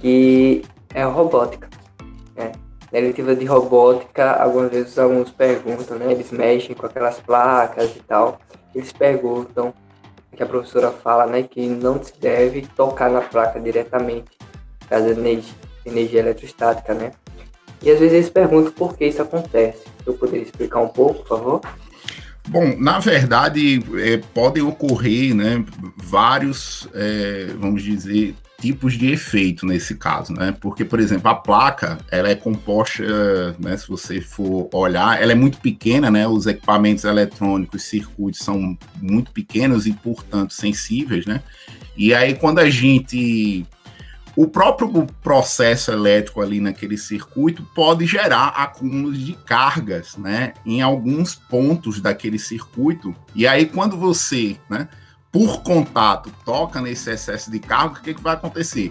que 0.00 0.64
é 0.94 1.04
robótica. 1.04 1.68
Né? 2.34 2.52
Na 2.92 2.98
eletiva 2.98 3.34
de 3.34 3.44
robótica, 3.44 4.32
algumas 4.32 4.70
vezes 4.70 4.92
os 4.92 4.98
alunos 4.98 5.30
perguntam, 5.30 5.98
né? 5.98 6.12
Eles 6.12 6.30
mexem 6.30 6.74
com 6.74 6.86
aquelas 6.86 7.18
placas 7.20 7.94
e 7.96 8.00
tal. 8.00 8.38
Eles 8.74 8.92
perguntam, 8.92 9.74
que 10.36 10.42
a 10.42 10.46
professora 10.46 10.90
fala, 10.90 11.26
né? 11.26 11.42
Que 11.42 11.66
não 11.66 12.02
se 12.02 12.12
deve 12.20 12.62
tocar 12.76 13.10
na 13.10 13.22
placa 13.22 13.58
diretamente, 13.58 14.30
por 14.78 14.88
causa 14.88 15.14
da 15.14 15.20
energia, 15.20 15.54
energia 15.84 16.20
eletrostática, 16.20 16.94
né? 16.94 17.12
E 17.82 17.90
às 17.90 17.98
vezes 17.98 18.14
eles 18.14 18.30
perguntam 18.30 18.72
por 18.72 18.96
que 18.96 19.06
isso 19.06 19.22
acontece. 19.22 19.84
Eu 20.06 20.14
poderia 20.14 20.42
explicar 20.42 20.80
um 20.80 20.88
pouco, 20.88 21.24
por 21.24 21.28
favor? 21.28 21.60
Bom, 22.48 22.76
na 22.78 22.98
verdade, 23.00 23.82
é, 24.00 24.18
podem 24.32 24.62
ocorrer 24.62 25.34
né, 25.34 25.64
vários, 25.96 26.88
é, 26.94 27.48
vamos 27.58 27.82
dizer, 27.82 28.36
tipos 28.60 28.94
de 28.94 29.10
efeito 29.10 29.66
nesse 29.66 29.96
caso, 29.96 30.32
né? 30.32 30.54
Porque, 30.60 30.84
por 30.84 30.98
exemplo, 30.98 31.28
a 31.28 31.34
placa, 31.34 31.98
ela 32.10 32.28
é 32.28 32.34
composta, 32.34 33.54
né, 33.58 33.76
se 33.76 33.88
você 33.88 34.20
for 34.20 34.68
olhar, 34.72 35.20
ela 35.20 35.32
é 35.32 35.34
muito 35.34 35.58
pequena, 35.58 36.10
né? 36.10 36.26
Os 36.26 36.46
equipamentos 36.46 37.04
eletrônicos, 37.04 37.82
circuitos 37.84 38.40
são 38.40 38.76
muito 39.00 39.30
pequenos 39.30 39.86
e, 39.86 39.92
portanto, 39.92 40.54
sensíveis, 40.54 41.26
né? 41.26 41.42
E 41.96 42.14
aí, 42.14 42.34
quando 42.34 42.58
a 42.58 42.68
gente 42.68 43.66
o 44.36 44.46
próprio 44.46 45.06
processo 45.22 45.90
elétrico 45.90 46.42
ali 46.42 46.60
naquele 46.60 46.98
circuito 46.98 47.62
pode 47.74 48.04
gerar 48.04 48.48
acúmulos 48.48 49.18
de 49.18 49.32
cargas, 49.32 50.14
né, 50.18 50.52
em 50.64 50.82
alguns 50.82 51.34
pontos 51.34 52.02
daquele 52.02 52.38
circuito. 52.38 53.16
E 53.34 53.46
aí 53.46 53.64
quando 53.64 53.96
você, 53.96 54.58
né, 54.68 54.88
por 55.36 55.60
contato 55.60 56.32
toca 56.46 56.80
nesse 56.80 57.10
excesso 57.10 57.50
de 57.50 57.58
carga, 57.58 57.98
o 57.98 58.02
que, 58.02 58.14
que 58.14 58.22
vai 58.22 58.32
acontecer? 58.32 58.90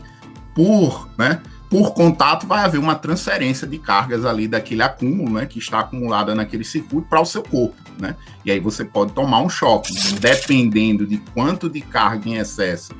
Por, 0.53 1.09
né, 1.17 1.41
por 1.67 1.95
contato 1.95 2.45
vai 2.45 2.63
haver 2.63 2.77
uma 2.77 2.93
transferência 2.93 3.65
de 3.65 3.79
cargas 3.79 4.23
ali 4.25 4.47
daquele 4.47 4.83
acúmulo, 4.83 5.31
né, 5.33 5.47
que 5.47 5.57
está 5.57 5.79
acumulada 5.79 6.35
naquele 6.35 6.63
circuito 6.63 7.07
para 7.09 7.19
o 7.19 7.25
seu 7.25 7.41
corpo, 7.41 7.75
né? 7.99 8.15
E 8.45 8.51
aí 8.51 8.59
você 8.59 8.85
pode 8.85 9.13
tomar 9.13 9.41
um 9.41 9.49
choque, 9.49 9.91
dependendo 10.19 11.07
de 11.07 11.17
quanto 11.17 11.67
de 11.67 11.81
carga 11.81 12.29
em 12.29 12.35
excesso 12.35 12.93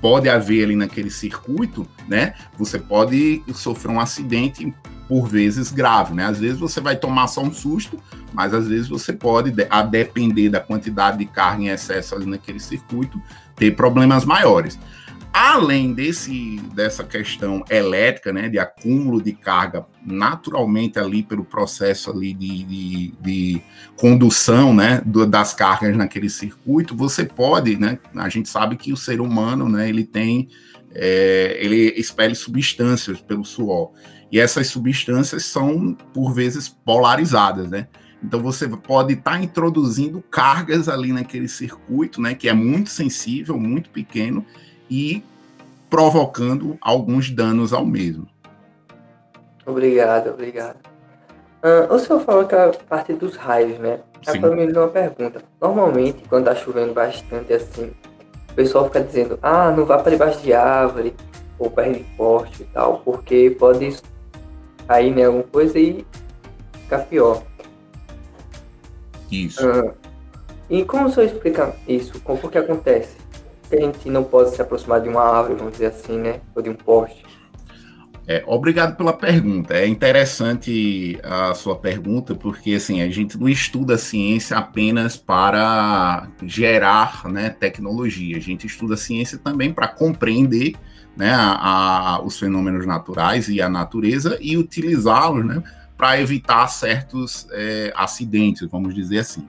pode 0.00 0.28
haver 0.28 0.64
ali 0.64 0.76
naquele 0.76 1.10
circuito, 1.10 1.84
né? 2.06 2.34
Você 2.56 2.78
pode 2.78 3.42
sofrer 3.54 3.90
um 3.90 3.98
acidente 3.98 4.72
por 5.08 5.28
vezes 5.28 5.70
grave, 5.70 6.14
né? 6.14 6.24
Às 6.24 6.40
vezes 6.40 6.58
você 6.58 6.80
vai 6.80 6.96
tomar 6.96 7.26
só 7.26 7.42
um 7.42 7.52
susto, 7.52 7.98
mas 8.32 8.54
às 8.54 8.66
vezes 8.66 8.88
você 8.88 9.12
pode, 9.12 9.54
a 9.68 9.82
depender 9.82 10.48
da 10.48 10.60
quantidade 10.60 11.18
de 11.18 11.26
carga 11.26 11.62
em 11.62 11.68
excesso 11.68 12.14
ali 12.14 12.26
naquele 12.26 12.60
circuito, 12.60 13.20
ter 13.56 13.72
problemas 13.72 14.24
maiores. 14.24 14.78
Além 15.32 15.92
desse, 15.92 16.60
dessa 16.74 17.02
questão 17.02 17.64
elétrica, 17.68 18.32
né, 18.32 18.48
de 18.48 18.56
acúmulo 18.56 19.20
de 19.20 19.32
carga 19.32 19.84
naturalmente 20.06 20.96
ali 20.96 21.24
pelo 21.24 21.44
processo 21.44 22.12
ali 22.12 22.32
de, 22.32 22.62
de, 22.62 23.14
de 23.20 23.62
condução, 23.96 24.72
né, 24.72 25.02
do, 25.04 25.26
das 25.26 25.52
cargas 25.52 25.96
naquele 25.96 26.30
circuito, 26.30 26.96
você 26.96 27.24
pode, 27.24 27.76
né, 27.76 27.98
a 28.14 28.28
gente 28.28 28.48
sabe 28.48 28.76
que 28.76 28.92
o 28.92 28.96
ser 28.96 29.20
humano, 29.20 29.68
né, 29.68 29.88
ele 29.88 30.04
tem, 30.04 30.48
é, 30.94 31.56
ele 31.60 31.92
expele 31.96 32.34
substâncias 32.34 33.20
pelo 33.20 33.44
suor, 33.44 33.92
e 34.30 34.40
essas 34.40 34.68
substâncias 34.68 35.44
são, 35.44 35.94
por 36.12 36.32
vezes, 36.32 36.68
polarizadas, 36.68 37.70
né, 37.70 37.88
então 38.22 38.40
você 38.40 38.66
pode 38.66 39.12
estar 39.12 39.32
tá 39.32 39.42
introduzindo 39.42 40.22
cargas 40.22 40.88
ali 40.88 41.12
naquele 41.12 41.46
circuito, 41.46 42.22
né, 42.22 42.34
que 42.34 42.48
é 42.48 42.54
muito 42.54 42.88
sensível, 42.88 43.58
muito 43.58 43.90
pequeno, 43.90 44.44
e 44.90 45.22
provocando 45.90 46.78
alguns 46.80 47.30
danos 47.30 47.72
ao 47.72 47.84
mesmo. 47.84 48.26
Obrigado, 49.66 50.30
obrigado. 50.30 50.76
Uh, 51.62 51.94
o 51.94 51.98
senhor 51.98 52.20
falou 52.20 52.46
que 52.46 52.54
a 52.54 52.70
parte 52.88 53.14
dos 53.14 53.36
raios, 53.36 53.78
né? 53.78 54.00
Sim. 54.22 54.38
Agora 54.38 54.56
me 54.56 54.70
uma 54.70 54.88
pergunta. 54.88 55.42
Normalmente, 55.60 56.22
quando 56.28 56.44
tá 56.44 56.54
chovendo 56.54 56.92
bastante 56.92 57.52
assim, 57.52 57.92
o 58.54 58.56
pessoal 58.56 58.84
fica 58.84 59.00
dizendo, 59.00 59.36
ah, 59.42 59.72
não 59.72 59.84
vá 59.84 59.98
para 59.98 60.12
debaixo 60.12 60.40
de 60.40 60.52
árvore, 60.52 61.12
ou 61.58 61.68
perto 61.68 61.98
de 61.98 62.04
poste 62.16 62.62
e 62.62 62.66
tal, 62.66 63.02
porque 63.04 63.50
pode 63.58 63.96
cair 64.86 65.12
né, 65.12 65.24
alguma 65.24 65.42
coisa 65.42 65.76
e 65.76 66.06
ficar 66.72 67.00
pior. 67.00 67.42
Isso. 69.28 69.68
Uh, 69.68 69.92
e 70.70 70.84
como 70.84 71.06
o 71.06 71.10
senhor 71.10 71.26
explica 71.26 71.74
isso? 71.88 72.20
Como, 72.20 72.38
por 72.38 72.48
que 72.48 72.58
acontece? 72.58 73.24
que 73.68 73.76
a 73.76 73.80
gente 73.80 74.08
não 74.08 74.22
pode 74.22 74.50
se 74.50 74.62
aproximar 74.62 75.00
de 75.00 75.08
uma 75.08 75.22
árvore, 75.22 75.54
vamos 75.56 75.72
dizer 75.72 75.86
assim, 75.86 76.18
né? 76.18 76.40
Ou 76.54 76.62
de 76.62 76.70
um 76.70 76.74
poste? 76.74 77.24
É, 78.26 78.42
obrigado 78.46 78.96
pela 78.96 79.12
pergunta. 79.12 79.74
É 79.74 79.86
interessante 79.86 81.18
a 81.22 81.52
sua 81.54 81.76
pergunta, 81.76 82.34
porque 82.34 82.74
assim, 82.74 83.02
a 83.02 83.10
gente 83.10 83.38
não 83.38 83.48
estuda 83.48 83.98
ciência 83.98 84.56
apenas 84.56 85.16
para 85.16 86.28
gerar 86.42 87.24
né, 87.28 87.50
tecnologia, 87.50 88.36
a 88.36 88.40
gente 88.40 88.66
estuda 88.66 88.96
ciência 88.96 89.36
também 89.36 89.72
para 89.72 89.88
compreender 89.88 90.74
né, 91.14 91.32
a, 91.34 92.14
a, 92.14 92.22
os 92.22 92.38
fenômenos 92.38 92.86
naturais 92.86 93.48
e 93.48 93.60
a 93.60 93.68
natureza 93.68 94.38
e 94.40 94.56
utilizá-los 94.56 95.44
né, 95.44 95.62
para 95.96 96.18
evitar 96.18 96.66
certos 96.68 97.46
é, 97.52 97.92
acidentes, 97.94 98.66
vamos 98.70 98.94
dizer 98.94 99.18
assim. 99.18 99.46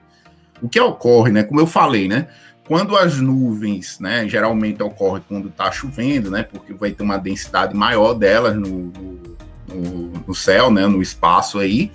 O 0.61 0.67
que 0.67 0.79
ocorre, 0.79 1.31
né, 1.31 1.43
como 1.43 1.61
eu 1.61 1.67
falei, 1.67 2.09
né, 2.09 2.27
quando 2.67 2.97
as 2.97 3.19
nuvens, 3.19 3.99
né, 3.99 4.27
geralmente 4.27 4.81
ocorre 4.81 5.21
quando 5.27 5.49
está 5.49 5.71
chovendo, 5.71 6.31
né, 6.31 6.43
porque 6.43 6.73
vai 6.73 6.91
ter 6.91 7.03
uma 7.03 7.17
densidade 7.17 7.75
maior 7.75 8.13
delas 8.15 8.55
no, 8.55 8.91
no, 9.67 10.07
no, 10.27 10.35
céu, 10.35 10.71
né, 10.71 10.87
no 10.87 11.01
espaço 11.01 11.59
aí, 11.59 11.91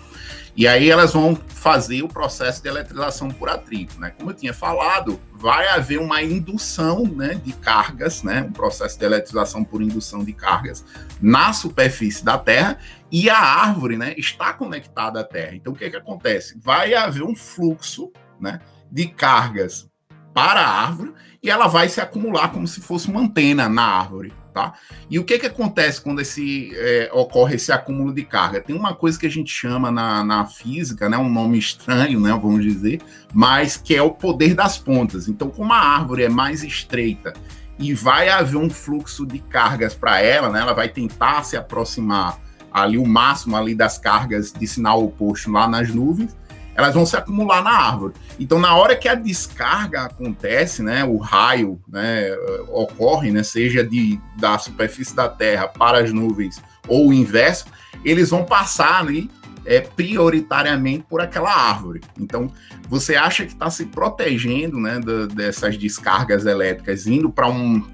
e 0.56 0.68
aí 0.68 0.88
elas 0.88 1.12
vão 1.12 1.34
fazer 1.34 2.02
o 2.02 2.08
processo 2.08 2.62
de 2.62 2.68
eletrização 2.68 3.30
por 3.30 3.48
atrito, 3.48 3.98
né? 4.00 4.10
Como 4.10 4.30
eu 4.30 4.34
tinha 4.34 4.52
falado, 4.52 5.18
vai 5.32 5.68
haver 5.68 5.98
uma 5.98 6.22
indução, 6.22 7.04
né, 7.04 7.40
de 7.42 7.52
cargas, 7.52 8.22
né, 8.22 8.42
um 8.42 8.52
processo 8.52 8.98
de 8.98 9.04
eletrização 9.04 9.64
por 9.64 9.82
indução 9.82 10.22
de 10.22 10.32
cargas 10.32 10.84
na 11.20 11.52
superfície 11.52 12.24
da 12.24 12.36
Terra 12.36 12.78
e 13.10 13.28
a 13.30 13.38
árvore, 13.38 13.96
né, 13.96 14.14
está 14.16 14.52
conectada 14.52 15.20
à 15.20 15.24
Terra. 15.24 15.54
Então 15.54 15.72
o 15.72 15.76
que 15.76 15.88
que 15.88 15.96
acontece? 15.96 16.58
Vai 16.62 16.94
haver 16.94 17.22
um 17.22 17.34
fluxo, 17.34 18.12
né, 18.38 18.60
de 18.90 19.06
cargas 19.06 19.89
para 20.32 20.60
a 20.60 20.82
árvore 20.82 21.12
e 21.42 21.48
ela 21.48 21.66
vai 21.66 21.88
se 21.88 22.00
acumular 22.00 22.52
como 22.52 22.66
se 22.66 22.80
fosse 22.80 23.08
uma 23.08 23.20
antena 23.20 23.68
na 23.68 23.82
árvore, 23.82 24.32
tá? 24.52 24.74
E 25.08 25.18
o 25.18 25.24
que 25.24 25.38
que 25.38 25.46
acontece 25.46 26.00
quando 26.00 26.20
esse 26.20 26.70
é, 26.74 27.10
ocorre 27.14 27.56
esse 27.56 27.72
acúmulo 27.72 28.12
de 28.12 28.24
carga? 28.24 28.60
Tem 28.60 28.76
uma 28.76 28.94
coisa 28.94 29.18
que 29.18 29.26
a 29.26 29.30
gente 29.30 29.50
chama 29.50 29.90
na, 29.90 30.22
na 30.22 30.44
física, 30.46 31.08
né, 31.08 31.16
um 31.16 31.30
nome 31.30 31.58
estranho, 31.58 32.20
né, 32.20 32.30
vamos 32.30 32.62
dizer, 32.62 33.00
mas 33.32 33.76
que 33.76 33.94
é 33.94 34.02
o 34.02 34.10
poder 34.10 34.54
das 34.54 34.76
pontas. 34.76 35.28
Então, 35.28 35.48
como 35.48 35.72
a 35.72 35.78
árvore 35.78 36.24
é 36.24 36.28
mais 36.28 36.62
estreita 36.62 37.32
e 37.78 37.94
vai 37.94 38.28
haver 38.28 38.58
um 38.58 38.68
fluxo 38.68 39.24
de 39.24 39.38
cargas 39.38 39.94
para 39.94 40.20
ela, 40.20 40.50
né, 40.50 40.60
ela 40.60 40.74
vai 40.74 40.90
tentar 40.90 41.42
se 41.42 41.56
aproximar 41.56 42.38
ali 42.70 42.98
o 42.98 43.06
máximo 43.06 43.56
ali 43.56 43.74
das 43.74 43.96
cargas 43.96 44.52
de 44.52 44.66
sinal 44.66 45.02
oposto 45.02 45.50
lá 45.50 45.66
nas 45.66 45.88
nuvens 45.88 46.36
elas 46.80 46.94
vão 46.94 47.04
se 47.04 47.16
acumular 47.16 47.62
na 47.62 47.70
árvore. 47.70 48.14
Então, 48.38 48.58
na 48.58 48.74
hora 48.74 48.96
que 48.96 49.08
a 49.08 49.14
descarga 49.14 50.04
acontece, 50.04 50.82
né, 50.82 51.04
o 51.04 51.18
raio 51.18 51.80
né, 51.86 52.30
ocorre, 52.68 53.30
né, 53.30 53.42
seja 53.42 53.84
de, 53.84 54.18
da 54.36 54.58
superfície 54.58 55.14
da 55.14 55.28
Terra 55.28 55.68
para 55.68 55.98
as 55.98 56.12
nuvens 56.12 56.60
ou 56.88 57.08
o 57.08 57.12
inverso, 57.12 57.66
eles 58.04 58.30
vão 58.30 58.44
passar 58.44 59.00
ali 59.00 59.30
é, 59.66 59.80
prioritariamente 59.80 61.04
por 61.08 61.20
aquela 61.20 61.52
árvore. 61.52 62.00
Então, 62.18 62.50
você 62.88 63.14
acha 63.14 63.44
que 63.44 63.52
está 63.52 63.68
se 63.70 63.86
protegendo 63.86 64.80
né, 64.80 64.98
dessas 65.34 65.76
descargas 65.76 66.46
elétricas, 66.46 67.06
indo 67.06 67.30
para 67.30 67.48
um 67.48 67.84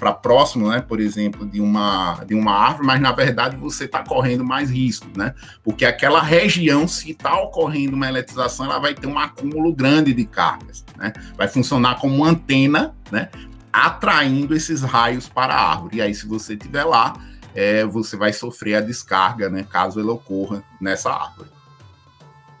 para 0.00 0.14
próximo, 0.14 0.70
né, 0.70 0.80
por 0.80 0.98
exemplo, 0.98 1.46
de 1.46 1.60
uma, 1.60 2.24
de 2.26 2.34
uma 2.34 2.52
árvore, 2.52 2.86
mas 2.86 3.00
na 3.02 3.12
verdade 3.12 3.54
você 3.54 3.84
está 3.84 4.02
correndo 4.02 4.42
mais 4.42 4.70
risco, 4.70 5.06
né? 5.14 5.34
Porque 5.62 5.84
aquela 5.84 6.22
região, 6.22 6.88
se 6.88 7.10
está 7.10 7.38
ocorrendo 7.38 7.94
uma 7.94 8.08
eletrização, 8.08 8.64
ela 8.64 8.78
vai 8.78 8.94
ter 8.94 9.06
um 9.06 9.18
acúmulo 9.18 9.74
grande 9.74 10.14
de 10.14 10.24
cargas, 10.24 10.86
né? 10.96 11.12
Vai 11.36 11.48
funcionar 11.48 12.00
como 12.00 12.14
uma 12.14 12.30
antena, 12.30 12.94
né? 13.12 13.28
Atraindo 13.70 14.56
esses 14.56 14.80
raios 14.80 15.28
para 15.28 15.52
a 15.54 15.70
árvore. 15.72 15.98
E 15.98 16.02
aí, 16.02 16.14
se 16.14 16.26
você 16.26 16.54
estiver 16.54 16.84
lá, 16.84 17.12
é, 17.54 17.84
você 17.84 18.16
vai 18.16 18.32
sofrer 18.32 18.76
a 18.76 18.80
descarga, 18.80 19.50
né? 19.50 19.66
Caso 19.70 20.00
ela 20.00 20.14
ocorra 20.14 20.64
nessa 20.80 21.12
árvore. 21.12 21.50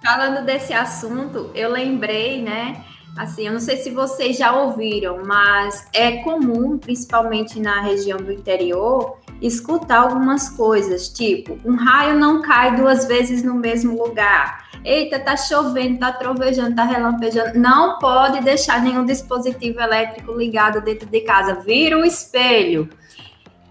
Falando 0.04 0.44
desse 0.44 0.74
assunto, 0.74 1.50
eu 1.54 1.70
lembrei, 1.70 2.42
né? 2.42 2.84
Assim, 3.16 3.46
eu 3.46 3.52
não 3.52 3.60
sei 3.60 3.76
se 3.76 3.90
vocês 3.90 4.36
já 4.36 4.52
ouviram, 4.52 5.22
mas 5.26 5.86
é 5.92 6.18
comum, 6.18 6.78
principalmente 6.78 7.60
na 7.60 7.80
região 7.80 8.18
do 8.18 8.32
interior, 8.32 9.18
escutar 9.42 9.98
algumas 9.98 10.48
coisas, 10.48 11.08
tipo, 11.08 11.58
um 11.64 11.74
raio 11.76 12.18
não 12.18 12.42
cai 12.42 12.76
duas 12.76 13.06
vezes 13.06 13.42
no 13.42 13.54
mesmo 13.54 14.02
lugar. 14.02 14.68
Eita, 14.84 15.18
tá 15.18 15.36
chovendo, 15.36 15.98
tá 15.98 16.12
trovejando, 16.12 16.74
tá 16.74 16.84
relampejando. 16.84 17.58
Não 17.58 17.98
pode 17.98 18.40
deixar 18.42 18.82
nenhum 18.82 19.04
dispositivo 19.04 19.80
elétrico 19.80 20.32
ligado 20.32 20.80
dentro 20.80 21.06
de 21.06 21.20
casa. 21.20 21.54
Vira 21.54 21.98
o 21.98 22.04
espelho. 22.04 22.88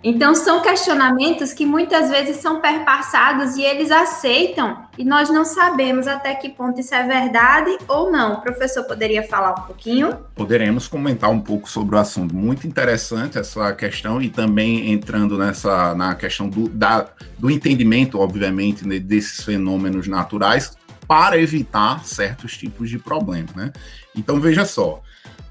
Então, 0.02 0.34
são 0.34 0.62
questionamentos 0.62 1.52
que 1.52 1.66
muitas 1.66 2.10
vezes 2.10 2.38
são 2.38 2.62
perpassados 2.62 3.58
e 3.58 3.64
eles 3.64 3.92
aceitam, 3.92 4.86
e 4.98 5.04
nós 5.04 5.30
não 5.30 5.44
sabemos 5.44 6.08
até 6.08 6.34
que 6.36 6.48
ponto 6.48 6.80
isso 6.80 6.96
é 6.96 7.06
verdade 7.06 7.78
ou 7.86 8.10
não. 8.10 8.36
O 8.36 8.42
professor 8.42 8.86
poderia 8.86 9.24
falar 9.24 9.52
um 9.52 9.66
pouquinho? 9.66 10.16
Poderemos 10.36 10.88
comentar 10.88 11.30
um 11.30 11.42
pouco 11.42 11.70
sobre 11.70 11.98
o 11.98 12.00
assunto. 12.00 12.34
Muito 12.34 12.66
interessante 12.66 13.38
essa 13.38 13.74
questão, 13.74 14.22
e 14.22 14.30
também 14.30 14.90
entrando 14.90 15.38
nessa 15.38 15.94
na 15.94 16.16
questão 16.16 16.48
do, 16.48 16.70
da, 16.70 17.08
do 17.38 17.52
entendimento, 17.52 18.20
obviamente, 18.20 18.86
desses 19.00 19.44
fenômenos 19.44 20.08
naturais, 20.08 20.78
para 21.06 21.38
evitar 21.38 22.06
certos 22.06 22.56
tipos 22.56 22.90
de 22.90 22.98
problemas. 22.98 23.54
Né? 23.54 23.74
Então, 24.16 24.40
veja 24.40 24.64
só. 24.64 25.02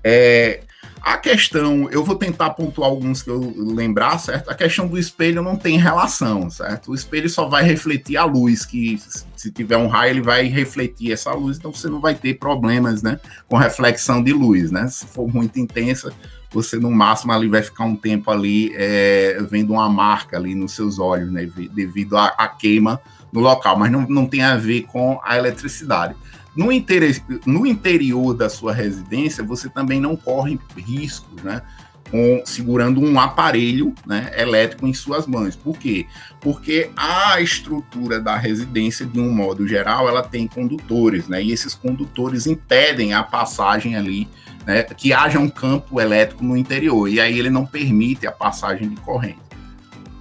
É, 0.03 0.61
a 1.03 1.17
questão, 1.17 1.89
eu 1.91 2.05
vou 2.05 2.17
tentar 2.17 2.51
pontuar 2.51 2.91
alguns 2.91 3.23
que 3.23 3.31
eu 3.31 3.53
lembrar, 3.57 4.19
certo? 4.19 4.51
A 4.51 4.55
questão 4.55 4.87
do 4.87 4.99
espelho 4.99 5.43
não 5.43 5.57
tem 5.57 5.79
relação, 5.79 6.51
certo? 6.51 6.91
O 6.91 6.95
espelho 6.95 7.29
só 7.29 7.49
vai 7.49 7.63
refletir 7.63 8.17
a 8.17 8.25
luz, 8.25 8.65
que 8.65 8.99
se 9.37 9.51
tiver 9.51 9.77
um 9.77 9.87
raio, 9.87 10.11
ele 10.11 10.23
vai 10.23 10.47
refletir 10.47 11.13
essa 11.13 11.33
luz, 11.33 11.59
então 11.59 11.73
você 11.73 11.89
não 11.89 12.01
vai 12.01 12.15
ter 12.15 12.35
problemas, 12.35 13.03
né? 13.03 13.19
Com 13.49 13.57
reflexão 13.57 14.23
de 14.23 14.33
luz, 14.33 14.71
né? 14.71 14.87
Se 14.89 15.07
for 15.07 15.33
muito 15.33 15.59
intensa, 15.59 16.13
você 16.51 16.77
no 16.77 16.91
máximo 16.91 17.33
ali 17.33 17.49
vai 17.49 17.63
ficar 17.63 17.85
um 17.85 17.97
tempo 17.97 18.31
ali 18.31 18.73
é, 18.75 19.39
vendo 19.49 19.75
uma 19.75 19.89
marca 19.89 20.37
ali 20.37 20.55
nos 20.55 20.73
seus 20.73 20.99
olhos, 20.99 21.31
né? 21.31 21.49
Devido 21.73 22.17
à 22.17 22.49
queima 22.49 23.01
no 23.33 23.41
local, 23.41 23.79
mas 23.79 23.91
não, 23.91 24.03
não 24.09 24.27
tem 24.27 24.43
a 24.43 24.57
ver 24.57 24.83
com 24.83 25.21
a 25.23 25.37
eletricidade. 25.37 26.15
No, 26.59 26.73
inter... 26.73 27.23
no 27.47 27.65
interior 27.65 28.35
da 28.35 28.49
sua 28.49 28.73
residência, 28.73 29.45
você 29.45 29.69
também 29.69 30.01
não 30.01 30.17
corre 30.17 30.59
riscos, 30.77 31.41
né? 31.41 31.63
Com, 32.11 32.43
segurando 32.45 33.01
um 33.01 33.21
aparelho 33.21 33.95
né, 34.05 34.33
elétrico 34.37 34.85
em 34.85 34.93
suas 34.93 35.25
mãos. 35.25 35.55
Por 35.55 35.79
quê? 35.79 36.07
Porque 36.41 36.91
a 36.97 37.41
estrutura 37.41 38.19
da 38.19 38.35
residência, 38.37 39.07
de 39.07 39.21
um 39.21 39.31
modo 39.31 39.69
geral, 39.69 40.09
ela 40.09 40.23
tem 40.23 40.49
condutores, 40.49 41.29
né? 41.29 41.41
E 41.41 41.53
esses 41.53 41.75
condutores 41.75 42.49
impedem 42.49 43.13
a 43.13 43.23
passagem 43.23 43.95
ali, 43.95 44.27
né? 44.67 44.83
Que 44.83 45.13
haja 45.13 45.39
um 45.39 45.49
campo 45.49 46.01
elétrico 46.01 46.43
no 46.43 46.57
interior. 46.57 47.09
E 47.09 47.21
aí 47.21 47.39
ele 47.39 47.51
não 47.51 47.65
permite 47.65 48.27
a 48.27 48.33
passagem 48.33 48.89
de 48.89 48.97
corrente 48.97 49.48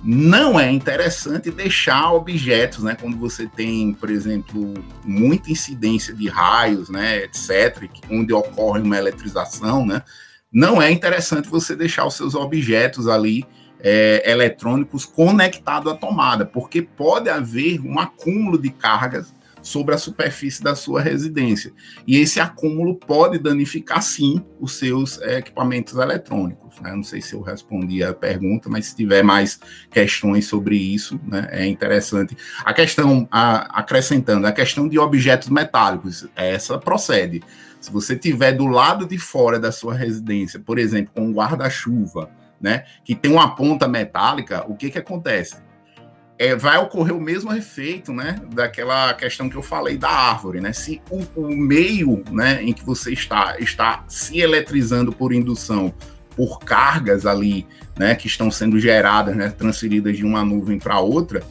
não 0.10 0.58
é 0.58 0.72
interessante 0.72 1.52
deixar 1.52 2.14
objetos, 2.14 2.82
né? 2.82 2.96
Quando 2.96 3.18
você 3.18 3.46
tem, 3.46 3.92
por 3.92 4.10
exemplo, 4.10 4.74
muita 5.04 5.52
incidência 5.52 6.14
de 6.14 6.30
raios, 6.30 6.88
né, 6.88 7.26
etc., 7.26 7.90
onde 8.10 8.32
ocorre 8.32 8.80
uma 8.80 8.98
eletrização, 8.98 9.86
né? 9.86 10.02
Não 10.50 10.82
é 10.82 10.90
interessante 10.90 11.50
você 11.50 11.76
deixar 11.76 12.06
os 12.06 12.14
seus 12.14 12.36
objetos 12.36 13.06
ali 13.06 13.46
é, 13.82 14.24
eletrônicos 14.32 15.04
conectados 15.04 15.92
à 15.92 15.96
tomada, 15.96 16.46
porque 16.46 16.82
pode 16.82 17.30
haver 17.30 17.82
um 17.82 18.00
acúmulo 18.00 18.58
de 18.58 18.70
cargas 18.70 19.34
sobre 19.68 19.94
a 19.94 19.98
superfície 19.98 20.64
da 20.64 20.76
sua 20.76 21.02
residência. 21.02 21.74
E 22.08 22.18
esse 22.18 22.40
acúmulo 22.40 22.96
pode 22.96 23.38
danificar, 23.38 24.02
sim, 24.02 24.42
os 24.62 24.78
seus 24.78 25.22
é, 25.22 25.40
equipamentos 25.40 25.96
eletrônicos. 25.96 26.80
Né? 26.80 26.96
Não 26.96 27.04
sei 27.04 27.22
se 27.22 27.34
eu 27.34 27.42
respondi 27.42 28.02
a 28.02 28.14
pergunta, 28.14 28.70
mas 28.70 28.88
se 28.88 28.96
tiver 28.96 29.24
mais 29.24 29.60
questões 29.92 30.48
sobre 30.48 30.78
isso, 30.78 31.20
né, 31.28 31.50
é 31.52 31.66
interessante. 31.66 32.36
A 32.64 32.74
questão, 32.74 33.28
a, 33.30 33.80
acrescentando, 33.80 34.48
a 34.48 34.54
questão 34.54 34.88
de 34.88 34.98
objetos 34.98 35.50
metálicos, 35.50 36.26
essa 36.34 36.78
procede. 36.78 37.44
Se 37.82 37.92
você 37.92 38.16
tiver 38.16 38.54
do 38.54 38.68
lado 38.68 39.06
de 39.06 39.18
fora 39.18 39.60
da 39.60 39.72
sua 39.72 39.94
residência, 39.94 40.62
por 40.62 40.80
exemplo, 40.80 41.14
com 41.14 41.28
um 41.28 41.34
guarda-chuva, 41.34 42.32
né, 42.60 42.86
que 43.04 43.14
tem 43.14 43.32
uma 43.32 43.54
ponta 43.54 43.86
metálica, 43.86 44.64
o 44.66 44.76
que 44.76 44.90
que 44.90 44.98
acontece? 44.98 45.67
É, 46.40 46.56
vai 46.56 46.78
ocorrer 46.78 47.16
o 47.16 47.22
mesmo 47.22 47.52
efeito, 47.54 48.14
né, 48.14 48.40
daquela 48.54 49.14
questão 49.14 49.50
que 49.50 49.56
eu 49.56 49.64
falei 49.64 49.98
da 49.98 50.10
árvore, 50.10 50.62
né? 50.62 50.72
Se 50.72 51.02
o, 51.10 51.24
o, 51.36 51.56
meio, 51.56 52.24
né, 52.32 52.62
em 52.62 52.74
que 52.74 52.86
você 52.86 53.12
está 53.12 53.56
está 53.60 54.04
se 54.08 54.40
eletrizando 54.40 55.12
por 55.12 55.34
indução 55.34 55.94
por 56.36 56.60
cargas 56.60 57.26
ali, 57.26 57.66
né, 57.98 58.14
que 58.14 58.28
estão 58.28 58.52
sendo 58.52 58.80
geradas, 58.80 59.36
né, 59.36 59.50
transferidas 59.50 60.16
de 60.16 60.24
uma 60.24 60.46
nuvem 60.46 60.78
para 60.78 61.00
outra, 61.00 61.42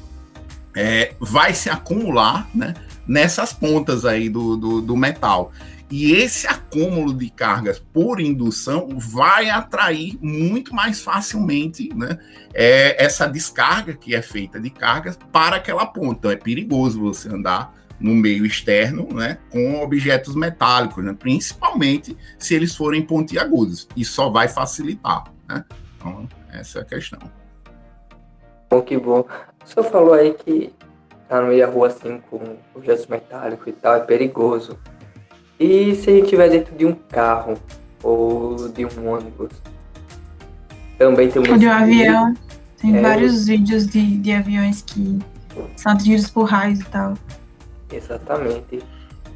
é, 0.77 1.15
vai 1.19 1.53
se 1.53 1.69
acumular, 1.69 2.49
né, 2.55 2.73
nessas 3.07 3.53
pontas 3.53 4.05
aí 4.05 4.29
do, 4.29 4.57
do, 4.57 4.81
do 4.81 4.97
metal. 4.97 5.53
E 5.91 6.13
esse 6.13 6.49
acúmulo 6.49 7.15
de 7.15 7.31
cargas 7.31 7.79
por 7.79 8.21
indução 8.21 8.89
vai 8.97 9.49
atrair 9.51 10.19
muito 10.21 10.75
mais 10.75 11.01
facilmente 11.01 11.95
né, 11.95 12.19
é, 12.53 13.05
essa 13.05 13.27
descarga 13.29 13.95
que 13.95 14.15
é 14.15 14.21
feita 14.21 14.59
de 14.59 14.69
cargas 14.69 15.17
para 15.31 15.57
aquela 15.57 15.87
ponta. 15.87 16.19
Então 16.19 16.31
é 16.31 16.37
perigoso 16.37 17.01
você 17.01 17.29
andar 17.29 17.73
no 18.01 18.15
meio 18.15 18.45
externo 18.45 19.09
né, 19.13 19.39
com 19.51 19.81
objetos 19.81 20.35
metálicos, 20.35 21.05
né, 21.05 21.15
principalmente 21.19 22.17
se 22.37 22.55
eles 22.55 22.75
forem 22.75 23.03
pontiagudos. 23.03 23.89
E 23.97 24.05
só 24.05 24.29
vai 24.29 24.49
facilitar. 24.49 25.25
Né? 25.49 25.65
Então, 25.97 26.29
essa 26.53 26.81
é 26.81 26.83
a 26.83 26.85
questão. 26.85 27.21
Bom, 28.69 28.83
que 28.83 28.99
bom. 28.99 29.25
O 29.65 29.69
senhor 29.69 29.89
falou 29.89 30.15
aí 30.15 30.35
que 30.35 30.73
tá 31.29 31.41
no 31.41 31.49
meio 31.49 31.65
da 31.65 31.73
rua 31.73 31.87
assim 31.87 32.21
com 32.29 32.57
objetos 32.75 33.07
metálicos 33.07 33.69
e 33.69 33.73
tal, 33.73 33.95
é 33.95 34.01
perigoso. 34.01 34.77
E 35.59 35.95
se 35.95 36.11
a 36.11 36.13
gente 36.13 36.25
estiver 36.25 36.51
dentro 36.51 36.77
de 36.77 36.85
um 36.85 36.95
carro 36.95 37.55
ou 38.03 38.69
de 38.69 38.85
um 38.85 39.09
ônibus? 39.09 39.51
Também 40.99 41.31
tem 41.31 41.41
um. 41.43 41.59
De 41.59 41.67
um 41.67 41.73
avião. 41.73 42.35
Tem 42.81 42.97
é... 42.97 43.01
vários 43.01 43.47
vídeos 43.47 43.87
de, 43.87 44.19
de 44.19 44.33
aviões 44.33 44.83
que 44.83 45.19
são 45.77 45.93
atingidos 45.93 46.31
por 46.31 46.45
raios 46.45 46.81
e 46.81 46.85
tal. 46.85 47.15
Exatamente. 47.91 48.83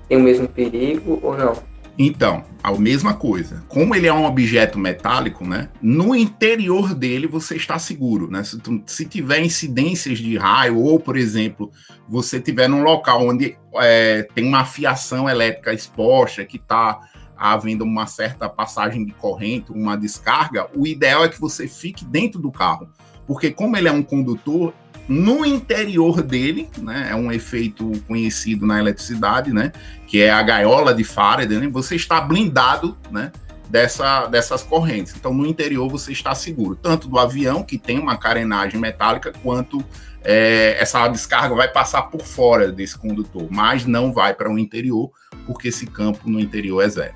Tem 0.08 0.18
o 0.18 0.20
mesmo 0.20 0.48
perigo 0.48 1.18
ou 1.22 1.36
não? 1.36 1.54
Então, 2.02 2.46
a 2.62 2.72
mesma 2.72 3.12
coisa. 3.12 3.62
Como 3.68 3.94
ele 3.94 4.06
é 4.06 4.12
um 4.12 4.24
objeto 4.24 4.78
metálico, 4.78 5.46
né? 5.46 5.68
No 5.82 6.16
interior 6.16 6.94
dele 6.94 7.26
você 7.26 7.56
está 7.56 7.78
seguro, 7.78 8.30
né? 8.30 8.42
Se, 8.42 8.58
tu, 8.58 8.82
se 8.86 9.04
tiver 9.04 9.44
incidências 9.44 10.16
de 10.16 10.38
raio 10.38 10.78
ou, 10.78 10.98
por 10.98 11.14
exemplo, 11.14 11.70
você 12.08 12.40
tiver 12.40 12.70
num 12.70 12.82
local 12.82 13.28
onde 13.28 13.54
é, 13.74 14.26
tem 14.34 14.46
uma 14.46 14.64
fiação 14.64 15.28
elétrica 15.28 15.74
exposta 15.74 16.42
que 16.42 16.56
está 16.56 17.00
havendo 17.36 17.84
uma 17.84 18.06
certa 18.06 18.48
passagem 18.48 19.04
de 19.04 19.12
corrente, 19.12 19.70
uma 19.70 19.94
descarga, 19.94 20.68
o 20.74 20.86
ideal 20.86 21.26
é 21.26 21.28
que 21.28 21.38
você 21.38 21.68
fique 21.68 22.02
dentro 22.02 22.40
do 22.40 22.50
carro, 22.50 22.88
porque 23.26 23.50
como 23.50 23.76
ele 23.76 23.88
é 23.88 23.92
um 23.92 24.02
condutor, 24.02 24.72
no 25.10 25.44
interior 25.44 26.22
dele, 26.22 26.70
né, 26.78 27.08
é 27.10 27.16
um 27.16 27.32
efeito 27.32 27.90
conhecido 28.06 28.64
na 28.64 28.78
eletricidade, 28.78 29.52
né, 29.52 29.72
que 30.06 30.22
é 30.22 30.30
a 30.30 30.40
gaiola 30.40 30.94
de 30.94 31.02
Faraday, 31.02 31.58
né, 31.58 31.68
você 31.68 31.96
está 31.96 32.20
blindado, 32.20 32.96
né, 33.10 33.32
dessa, 33.68 34.26
dessas 34.26 34.62
correntes. 34.62 35.12
Então, 35.16 35.34
no 35.34 35.44
interior 35.44 35.90
você 35.90 36.12
está 36.12 36.32
seguro, 36.32 36.76
tanto 36.76 37.08
do 37.08 37.18
avião, 37.18 37.64
que 37.64 37.76
tem 37.76 37.98
uma 37.98 38.16
carenagem 38.16 38.78
metálica, 38.78 39.32
quanto 39.42 39.84
é, 40.22 40.76
essa 40.80 41.08
descarga 41.08 41.56
vai 41.56 41.66
passar 41.66 42.02
por 42.02 42.22
fora 42.22 42.70
desse 42.70 42.96
condutor, 42.96 43.48
mas 43.50 43.84
não 43.84 44.12
vai 44.12 44.32
para 44.32 44.48
o 44.48 44.56
interior, 44.56 45.10
porque 45.44 45.68
esse 45.68 45.86
campo 45.86 46.30
no 46.30 46.38
interior 46.38 46.82
é 46.82 46.88
zero. 46.88 47.14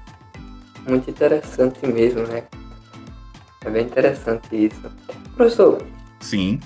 Muito 0.89 1.09
interessante 1.09 1.87
mesmo, 1.87 2.27
né? 2.27 2.43
É 3.65 3.71
bem 3.71 3.85
interessante 3.85 4.49
isso. 4.53 4.83
Professor. 5.37 5.81
Sim 6.19 6.59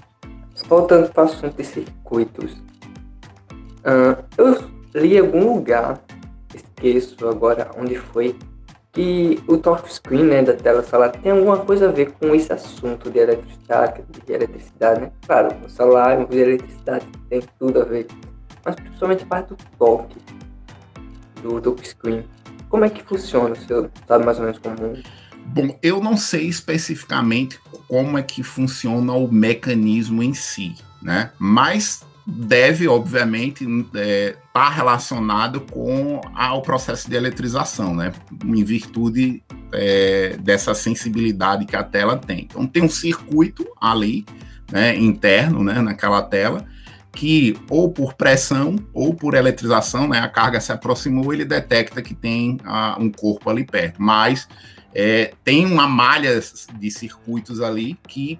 voltando 0.66 1.10
para 1.12 1.24
o 1.24 1.26
assunto 1.26 1.56
de 1.56 1.64
circuitos, 1.64 2.52
uh, 3.84 4.24
eu 4.36 4.64
li 4.94 5.16
em 5.16 5.20
algum 5.20 5.54
lugar, 5.54 6.00
esqueço 6.54 7.28
agora 7.28 7.70
onde 7.76 7.96
foi, 7.96 8.36
que 8.92 9.42
o 9.46 9.56
touchscreen 9.56 10.24
né, 10.24 10.42
da 10.42 10.54
tela 10.54 10.82
celular 10.82 11.10
tem 11.10 11.30
alguma 11.30 11.58
coisa 11.58 11.88
a 11.88 11.92
ver 11.92 12.12
com 12.12 12.34
esse 12.34 12.52
assunto 12.52 13.10
de 13.10 13.18
eletricidade, 13.18 14.02
de 14.26 14.32
eletricidade, 14.32 15.00
né? 15.02 15.12
Claro, 15.26 15.48
o 15.48 15.84
uma 15.84 16.26
coisa 16.26 16.26
de 16.26 16.38
eletricidade, 16.38 17.06
tem 17.28 17.42
tudo 17.58 17.82
a 17.82 17.84
ver, 17.84 18.06
mas 18.64 18.74
principalmente 18.74 19.22
a 19.24 19.26
parte 19.26 19.48
do 19.50 19.56
toque 19.78 20.16
do 21.42 21.60
touchscreen. 21.60 22.24
Como 22.68 22.84
é 22.84 22.90
que 22.90 23.02
funciona? 23.04 23.54
Você 23.54 23.90
sabe 24.06 24.24
mais 24.24 24.38
ou 24.38 24.44
menos 24.44 24.58
como 24.58 24.76
Bom, 25.48 25.78
eu 25.82 26.00
não 26.00 26.16
sei 26.16 26.46
especificamente 26.46 27.58
como 27.88 28.18
é 28.18 28.22
que 28.22 28.42
funciona 28.42 29.12
o 29.12 29.32
mecanismo 29.32 30.22
em 30.22 30.34
si, 30.34 30.74
né? 31.02 31.30
Mas 31.38 32.06
deve, 32.26 32.86
obviamente, 32.86 33.64
estar 33.64 33.98
é, 33.98 34.36
tá 34.52 34.68
relacionado 34.68 35.62
com 35.62 36.20
a, 36.34 36.54
o 36.54 36.60
processo 36.60 37.08
de 37.08 37.16
eletrização, 37.16 37.94
né? 37.94 38.12
Em 38.44 38.62
virtude 38.62 39.42
é, 39.72 40.36
dessa 40.38 40.74
sensibilidade 40.74 41.64
que 41.64 41.74
a 41.74 41.82
tela 41.82 42.18
tem. 42.18 42.40
Então, 42.40 42.66
tem 42.66 42.82
um 42.82 42.88
circuito 42.90 43.66
ali, 43.80 44.26
né, 44.70 44.94
interno, 44.96 45.64
né, 45.64 45.80
naquela 45.80 46.20
tela, 46.20 46.66
que 47.12 47.58
ou 47.70 47.90
por 47.90 48.12
pressão 48.12 48.76
ou 48.92 49.14
por 49.14 49.34
eletrização, 49.34 50.06
né, 50.06 50.20
a 50.20 50.28
carga 50.28 50.60
se 50.60 50.70
aproximou, 50.70 51.32
ele 51.32 51.46
detecta 51.46 52.02
que 52.02 52.14
tem 52.14 52.58
ah, 52.64 52.96
um 53.00 53.10
corpo 53.10 53.48
ali 53.48 53.64
perto. 53.64 54.02
Mas 54.02 54.46
é, 54.94 55.32
tem 55.44 55.66
uma 55.66 55.86
malha 55.86 56.40
de 56.78 56.90
circuitos 56.90 57.60
ali 57.60 57.98
que 58.06 58.38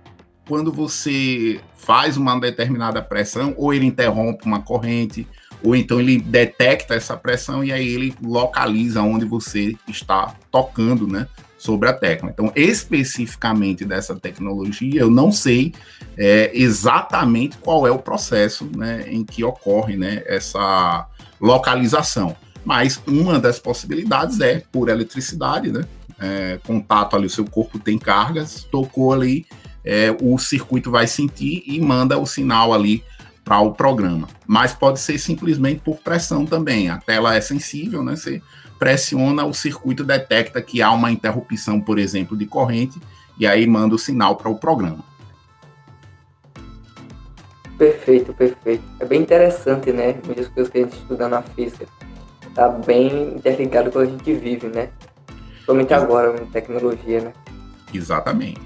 quando 0.49 0.73
você 0.73 1.61
faz 1.77 2.17
uma 2.17 2.41
determinada 2.41 3.03
pressão, 3.03 3.53
ou 3.57 3.73
ele 3.75 3.85
interrompe 3.85 4.47
uma 4.47 4.63
corrente, 4.63 5.29
ou 5.63 5.77
então 5.77 6.01
ele 6.01 6.19
detecta 6.19 6.95
essa 6.95 7.17
pressão 7.17 7.63
e 7.63 7.71
aí 7.71 7.87
ele 7.87 8.15
localiza 8.23 9.03
onde 9.03 9.27
você 9.27 9.77
está 9.87 10.35
tocando, 10.51 11.07
né, 11.07 11.27
sobre 11.59 11.89
a 11.89 11.93
tecla. 11.93 12.31
Então, 12.31 12.51
especificamente 12.57 13.85
dessa 13.85 14.15
tecnologia, 14.15 15.01
eu 15.01 15.11
não 15.11 15.31
sei 15.31 15.75
é, 16.17 16.51
exatamente 16.55 17.59
qual 17.59 17.87
é 17.87 17.91
o 17.91 17.99
processo, 17.99 18.71
né, 18.75 19.05
em 19.09 19.25
que 19.25 19.45
ocorre, 19.45 19.97
né, 19.97 20.23
essa 20.25 21.07
localização. 21.41 22.35
Mas 22.65 23.03
uma 23.07 23.39
das 23.39 23.59
possibilidades 23.59 24.41
é 24.41 24.63
por 24.73 24.89
eletricidade, 24.89 25.71
né, 25.71 25.83
é, 26.21 26.59
contato 26.67 27.17
ali, 27.17 27.27
o 27.27 27.31
seu 27.31 27.45
corpo 27.45 27.79
tem 27.79 27.99
cargas, 27.99 28.65
tocou 28.65 29.13
ali, 29.13 29.47
é, 29.85 30.15
o 30.21 30.39
circuito 30.39 30.91
vai 30.91 31.07
sentir 31.07 31.63
e 31.67 31.81
manda 31.81 32.19
o 32.19 32.27
sinal 32.27 32.75
ali 32.75 33.03
para 33.45 33.61
o 33.61 33.73
programa. 33.73 34.29
Mas 34.47 34.75
pode 34.75 35.01
ser 35.01 35.19
simplesmente 35.19 35.81
por 35.81 35.97
pressão 35.99 36.45
também. 36.45 36.91
A 36.91 36.99
tela 36.99 37.35
é 37.35 37.41
sensível, 37.41 38.03
né? 38.03 38.15
Você 38.15 38.43
pressiona, 38.79 39.45
o 39.45 39.55
circuito 39.55 40.05
detecta 40.05 40.61
que 40.61 40.83
há 40.83 40.93
uma 40.93 41.11
interrupção, 41.11 41.81
por 41.81 41.99
exemplo, 41.99 42.37
de 42.37 42.47
corrente, 42.47 43.01
e 43.39 43.47
aí 43.47 43.67
manda 43.67 43.95
o 43.95 43.99
sinal 43.99 44.37
para 44.37 44.51
o 44.51 44.59
programa. 44.59 45.03
Perfeito, 47.79 48.35
perfeito. 48.35 48.83
É 48.99 49.05
bem 49.05 49.23
interessante, 49.23 49.93
né? 49.93 50.17
Muitas 50.27 50.49
coisas 50.49 50.71
que 50.71 50.79
a 50.79 50.83
gente 50.83 50.97
estuda 50.97 51.29
na 51.29 51.43
física. 51.43 51.87
Tá 52.55 52.69
bem 52.69 53.37
interligado 53.37 53.91
com 53.91 54.01
o 54.01 54.03
que 54.03 54.09
a 54.09 54.11
gente 54.11 54.35
vive, 54.35 54.67
né? 54.67 54.91
Somente 55.69 55.93
agora, 55.93 56.33
com 56.33 56.47
tecnologia, 56.47 57.21
né? 57.21 57.33
Exatamente. 57.93 58.59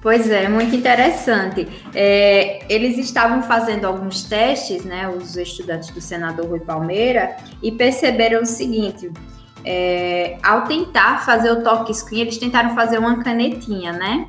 Pois 0.00 0.30
é, 0.30 0.48
muito 0.48 0.76
interessante. 0.76 1.66
É, 1.92 2.60
eles 2.72 2.98
estavam 2.98 3.42
fazendo 3.42 3.84
alguns 3.84 4.22
testes, 4.22 4.84
né, 4.84 5.08
os 5.08 5.36
estudantes 5.36 5.90
do 5.90 6.00
senador 6.00 6.46
Rui 6.46 6.60
Palmeira, 6.60 7.36
e 7.60 7.72
perceberam 7.72 8.42
o 8.42 8.46
seguinte: 8.46 9.10
é, 9.64 10.38
ao 10.40 10.62
tentar 10.62 11.24
fazer 11.26 11.50
o 11.50 11.64
toque 11.64 11.92
screen, 11.92 12.20
eles 12.20 12.38
tentaram 12.38 12.76
fazer 12.76 12.98
uma 12.98 13.24
canetinha, 13.24 13.92
né? 13.92 14.28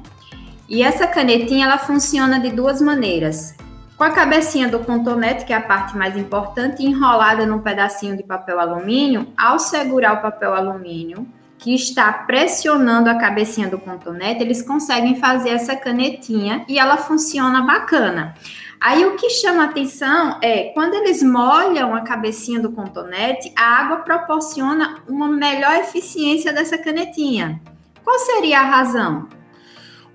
E 0.68 0.82
essa 0.82 1.06
canetinha 1.06 1.68
ela 1.68 1.78
funciona 1.78 2.40
de 2.40 2.50
duas 2.50 2.82
maneiras. 2.82 3.56
Com 3.96 4.04
a 4.04 4.10
cabecinha 4.10 4.68
do 4.68 4.80
contonete, 4.80 5.46
que 5.46 5.54
é 5.54 5.56
a 5.56 5.62
parte 5.62 5.96
mais 5.96 6.18
importante, 6.18 6.84
enrolada 6.84 7.46
num 7.46 7.60
pedacinho 7.60 8.18
de 8.18 8.24
papel 8.24 8.60
alumínio, 8.60 9.28
ao 9.38 9.60
segurar 9.60 10.14
o 10.14 10.22
papel 10.24 10.56
alumínio, 10.56 11.37
que 11.58 11.74
está 11.74 12.12
pressionando 12.12 13.10
a 13.10 13.16
cabecinha 13.16 13.68
do 13.68 13.80
contonete, 13.80 14.42
eles 14.42 14.62
conseguem 14.62 15.16
fazer 15.16 15.50
essa 15.50 15.76
canetinha 15.76 16.66
e 16.68 16.78
ela 16.78 16.98
funciona 16.98 17.62
bacana. 17.62 18.36
Aí 18.80 19.06
o 19.06 19.16
que 19.16 19.30
chama 19.30 19.66
atenção 19.66 20.40
é 20.42 20.66
quando 20.74 20.94
eles 20.94 21.24
molham 21.24 21.96
a 21.96 22.02
cabecinha 22.02 22.60
do 22.60 22.72
contonete, 22.72 23.52
a 23.58 23.64
água 23.64 23.98
proporciona 23.98 25.02
uma 25.08 25.28
melhor 25.28 25.78
eficiência 25.78 26.54
dessa 26.54 26.78
canetinha. 26.78 27.60
Qual 28.04 28.20
seria 28.20 28.60
a 28.60 28.66
razão? 28.66 29.28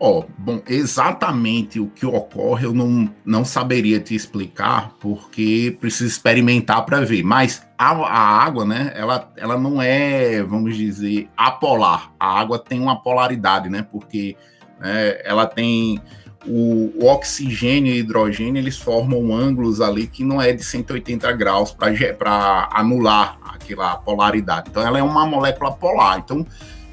Ó, 0.04 0.18
oh, 0.18 0.24
bom, 0.36 0.60
exatamente 0.66 1.78
o 1.78 1.86
que 1.86 2.04
ocorre 2.04 2.66
eu 2.66 2.74
não, 2.74 3.08
não 3.24 3.44
saberia 3.44 4.00
te 4.00 4.16
explicar, 4.16 4.96
porque 4.98 5.76
preciso 5.78 6.10
experimentar 6.10 6.84
para 6.84 7.02
ver. 7.02 7.22
Mas 7.22 7.64
a, 7.78 7.92
a, 7.92 8.44
água, 8.44 8.64
né, 8.64 8.92
ela, 8.96 9.32
ela 9.36 9.56
não 9.56 9.80
é, 9.80 10.42
vamos 10.42 10.76
dizer, 10.76 11.28
apolar. 11.36 12.12
A 12.18 12.40
água 12.40 12.58
tem 12.58 12.80
uma 12.80 13.00
polaridade, 13.00 13.68
né, 13.68 13.86
porque 13.92 14.34
né, 14.80 15.20
ela 15.22 15.46
tem 15.46 16.00
o, 16.44 16.90
o, 16.96 17.06
oxigênio 17.06 17.94
e 17.94 17.98
hidrogênio, 17.98 18.60
eles 18.60 18.76
formam 18.76 19.32
ângulos 19.32 19.80
ali 19.80 20.08
que 20.08 20.24
não 20.24 20.42
é 20.42 20.52
de 20.52 20.64
180 20.64 21.30
graus 21.30 21.70
para 21.70 22.68
anular 22.72 23.38
aquela 23.54 23.98
polaridade. 23.98 24.68
Então, 24.68 24.84
ela 24.84 24.98
é 24.98 25.02
uma 25.02 25.24
molécula 25.24 25.70
polar. 25.70 26.18
Então, 26.18 26.44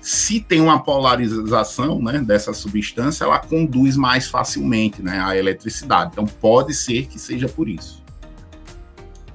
se 0.01 0.39
tem 0.39 0.61
uma 0.61 0.81
polarização 0.81 2.01
né, 2.01 2.19
dessa 2.19 2.53
substância, 2.53 3.23
ela 3.23 3.39
conduz 3.39 3.95
mais 3.95 4.27
facilmente 4.27 5.01
né, 5.01 5.19
a 5.19 5.35
eletricidade. 5.35 6.11
Então, 6.13 6.25
pode 6.25 6.73
ser 6.73 7.07
que 7.07 7.19
seja 7.19 7.47
por 7.47 7.67
isso. 7.67 8.03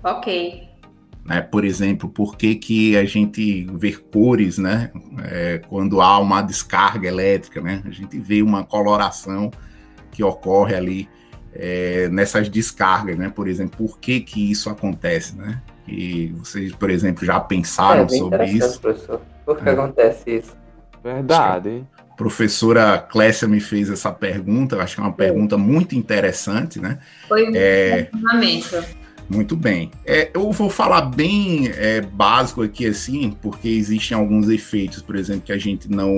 Ok. 0.03 0.69
Né, 1.25 1.41
por 1.41 1.65
exemplo, 1.65 2.09
por 2.09 2.37
que, 2.37 2.55
que 2.55 2.97
a 2.97 3.05
gente 3.05 3.67
vê 3.73 3.93
cores 3.93 4.59
né, 4.59 4.91
é, 5.23 5.59
quando 5.69 6.01
há 6.01 6.19
uma 6.19 6.43
descarga 6.43 7.09
elétrica? 7.09 7.61
Né? 7.61 7.83
A 7.87 7.91
gente 7.91 8.19
vê 8.19 8.43
uma 8.43 8.65
coloração 8.65 9.51
que 10.11 10.23
ocorre 10.23 10.75
ali 10.75 11.09
é, 11.55 12.09
nessas 12.09 12.49
descargas, 12.49 13.17
né? 13.17 13.29
Por 13.29 13.47
exemplo, 13.47 13.87
por 13.87 13.99
que 13.99 14.21
que 14.21 14.51
isso 14.51 14.69
acontece, 14.69 15.37
né? 15.37 15.63
E 15.87 16.29
vocês, 16.39 16.73
por 16.73 16.91
exemplo, 16.91 17.25
já 17.25 17.39
pensaram 17.39 18.05
é, 18.05 18.09
sobre 18.09 18.45
isso? 18.47 18.81
Professor. 18.81 19.21
Por 19.45 19.59
que 19.59 19.69
é. 19.69 19.73
acontece 19.73 20.31
isso? 20.31 20.57
Verdade. 21.03 21.87
A 22.11 22.15
professora 22.15 22.99
Clécia 22.99 23.47
me 23.47 23.61
fez 23.61 23.91
essa 23.91 24.11
pergunta, 24.11 24.81
acho 24.81 24.95
que 24.95 25.01
é 25.01 25.05
uma 25.05 25.13
pergunta 25.13 25.59
muito 25.59 25.95
interessante, 25.95 26.81
né? 26.81 26.99
Foi 27.29 27.51
um 27.51 27.53
é, 27.55 28.09
muito 29.29 29.57
bem. 29.57 29.91
É, 30.05 30.31
eu 30.35 30.51
vou 30.53 30.69
falar 30.69 31.03
bem 31.03 31.69
é, 31.69 32.01
básico 32.01 32.63
aqui, 32.63 32.87
assim, 32.87 33.37
porque 33.43 33.69
existem 33.69 34.17
alguns 34.17 34.49
efeitos, 34.49 35.03
por 35.03 35.17
exemplo, 35.17 35.43
que 35.43 35.53
a 35.53 35.59
gente 35.59 35.91
não, 35.91 36.13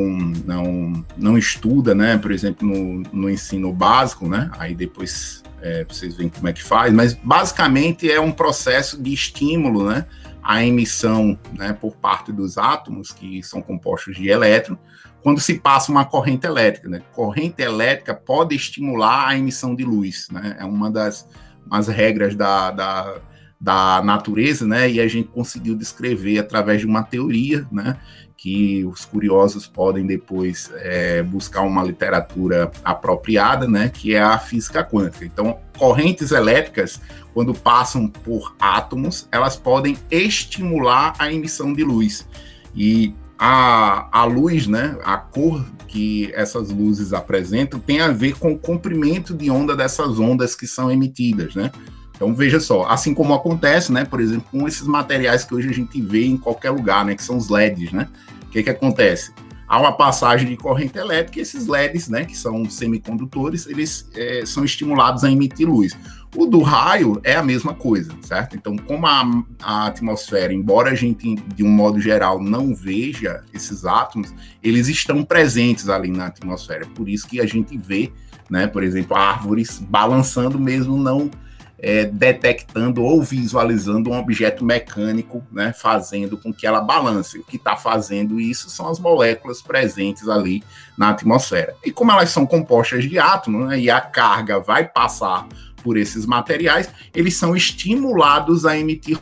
não, 0.44 1.04
não 1.16 1.38
estuda, 1.38 1.94
né? 1.94 2.18
Por 2.18 2.32
exemplo, 2.32 2.66
no, 2.66 3.02
no 3.12 3.30
ensino 3.30 3.72
básico, 3.72 4.28
né? 4.28 4.50
Aí 4.58 4.74
depois 4.74 5.42
é, 5.62 5.84
vocês 5.88 6.16
veem 6.16 6.28
como 6.28 6.48
é 6.48 6.52
que 6.52 6.62
faz, 6.62 6.92
mas 6.92 7.14
basicamente 7.14 8.10
é 8.10 8.20
um 8.20 8.32
processo 8.32 9.00
de 9.00 9.12
estímulo, 9.12 9.88
né? 9.88 10.04
A 10.46 10.64
emissão 10.64 11.38
né, 11.52 11.72
por 11.72 11.96
parte 11.96 12.30
dos 12.30 12.56
átomos, 12.56 13.10
que 13.10 13.42
são 13.42 13.60
compostos 13.60 14.16
de 14.16 14.28
elétron, 14.28 14.76
quando 15.22 15.40
se 15.40 15.58
passa 15.58 15.90
uma 15.90 16.04
corrente 16.04 16.46
elétrica. 16.46 16.88
Né? 16.88 17.02
Corrente 17.12 17.60
elétrica 17.60 18.14
pode 18.14 18.54
estimular 18.54 19.28
a 19.28 19.36
emissão 19.36 19.74
de 19.74 19.84
luz, 19.84 20.28
né? 20.30 20.56
É 20.60 20.64
uma 20.64 20.90
das 20.90 21.28
as 21.70 21.88
regras 21.88 22.34
da, 22.34 22.70
da, 22.70 23.20
da 23.60 24.02
natureza, 24.02 24.66
né? 24.66 24.90
E 24.90 25.00
a 25.00 25.08
gente 25.08 25.28
conseguiu 25.28 25.74
descrever 25.74 26.38
através 26.38 26.80
de 26.80 26.86
uma 26.86 27.02
teoria, 27.02 27.66
né? 27.70 27.96
Que 28.36 28.84
os 28.84 29.04
curiosos 29.04 29.66
podem 29.66 30.06
depois 30.06 30.70
é, 30.76 31.22
buscar 31.22 31.62
uma 31.62 31.82
literatura 31.82 32.70
apropriada, 32.84 33.66
né? 33.66 33.88
Que 33.88 34.14
é 34.14 34.22
a 34.22 34.38
física 34.38 34.84
quântica. 34.84 35.24
Então, 35.24 35.58
correntes 35.78 36.30
elétricas, 36.32 37.00
quando 37.32 37.54
passam 37.54 38.08
por 38.08 38.54
átomos, 38.60 39.26
elas 39.32 39.56
podem 39.56 39.96
estimular 40.10 41.14
a 41.18 41.32
emissão 41.32 41.72
de 41.72 41.82
luz. 41.82 42.28
E 42.74 43.14
a, 43.38 44.08
a 44.20 44.24
luz, 44.24 44.66
né, 44.66 44.96
a 45.04 45.16
cor 45.16 45.64
que 45.86 46.32
essas 46.34 46.70
luzes 46.70 47.12
apresentam 47.12 47.78
tem 47.78 48.00
a 48.00 48.08
ver 48.08 48.38
com 48.38 48.52
o 48.52 48.58
comprimento 48.58 49.34
de 49.34 49.50
onda 49.50 49.76
dessas 49.76 50.18
ondas 50.18 50.54
que 50.54 50.66
são 50.66 50.90
emitidas, 50.90 51.54
né? 51.54 51.70
Então 52.16 52.34
veja 52.34 52.58
só, 52.58 52.86
assim 52.86 53.12
como 53.12 53.34
acontece, 53.34 53.92
né, 53.92 54.04
por 54.04 54.20
exemplo, 54.20 54.46
com 54.50 54.66
esses 54.66 54.86
materiais 54.86 55.44
que 55.44 55.54
hoje 55.54 55.68
a 55.68 55.72
gente 55.72 56.00
vê 56.00 56.24
em 56.24 56.36
qualquer 56.36 56.70
lugar, 56.70 57.04
né, 57.04 57.14
que 57.14 57.22
são 57.22 57.36
os 57.36 57.50
LEDs, 57.50 57.92
né? 57.92 58.08
O 58.44 58.50
que 58.50 58.62
que 58.62 58.70
acontece? 58.70 59.32
Há 59.68 59.78
uma 59.78 59.92
passagem 59.92 60.48
de 60.48 60.56
corrente 60.56 60.96
elétrica 60.96 61.38
e 61.38 61.42
esses 61.42 61.66
LEDs, 61.66 62.08
né, 62.08 62.24
que 62.24 62.36
são 62.36 62.68
semicondutores, 62.70 63.66
eles 63.66 64.08
é, 64.14 64.44
são 64.46 64.64
estimulados 64.64 65.24
a 65.24 65.30
emitir 65.30 65.68
luz. 65.68 65.92
O 66.34 66.46
do 66.46 66.62
raio 66.62 67.20
é 67.22 67.34
a 67.34 67.42
mesma 67.42 67.74
coisa, 67.74 68.12
certo? 68.22 68.56
Então, 68.56 68.76
como 68.76 69.06
a, 69.06 69.24
a, 69.62 69.86
atmosfera, 69.86 70.54
embora 70.54 70.90
a 70.90 70.94
gente, 70.94 71.34
de 71.34 71.64
um 71.64 71.68
modo 71.68 72.00
geral, 72.00 72.42
não 72.42 72.74
veja 72.74 73.42
esses 73.52 73.84
átomos, 73.84 74.32
eles 74.62 74.88
estão 74.88 75.22
presentes 75.22 75.88
ali 75.88 76.10
na 76.10 76.26
atmosfera. 76.26 76.86
Por 76.94 77.08
isso 77.08 77.26
que 77.26 77.40
a 77.40 77.46
gente 77.46 77.76
vê, 77.76 78.12
né, 78.48 78.66
por 78.66 78.82
exemplo, 78.82 79.16
árvores 79.16 79.78
balançando 79.78 80.58
mesmo 80.58 80.96
não 80.96 81.30
é, 81.78 82.04
detectando 82.04 83.02
ou 83.02 83.22
visualizando 83.22 84.10
um 84.10 84.18
objeto 84.18 84.64
mecânico, 84.64 85.44
né, 85.52 85.72
fazendo 85.72 86.36
com 86.36 86.52
que 86.52 86.66
ela 86.66 86.80
balance. 86.80 87.38
O 87.38 87.44
que 87.44 87.56
está 87.56 87.76
fazendo 87.76 88.40
isso 88.40 88.70
são 88.70 88.88
as 88.88 88.98
moléculas 88.98 89.60
presentes 89.60 90.28
ali 90.28 90.62
na 90.96 91.10
atmosfera. 91.10 91.74
E 91.84 91.90
como 91.90 92.12
elas 92.12 92.30
são 92.30 92.46
compostas 92.46 93.04
de 93.04 93.18
átomos, 93.18 93.68
né, 93.68 93.78
e 93.78 93.90
a 93.90 94.00
carga 94.00 94.58
vai 94.58 94.86
passar 94.86 95.46
por 95.82 95.96
esses 95.96 96.26
materiais, 96.26 96.90
eles 97.14 97.36
são 97.36 97.54
estimulados 97.54 98.64
a 98.64 98.76
emitir 98.76 99.18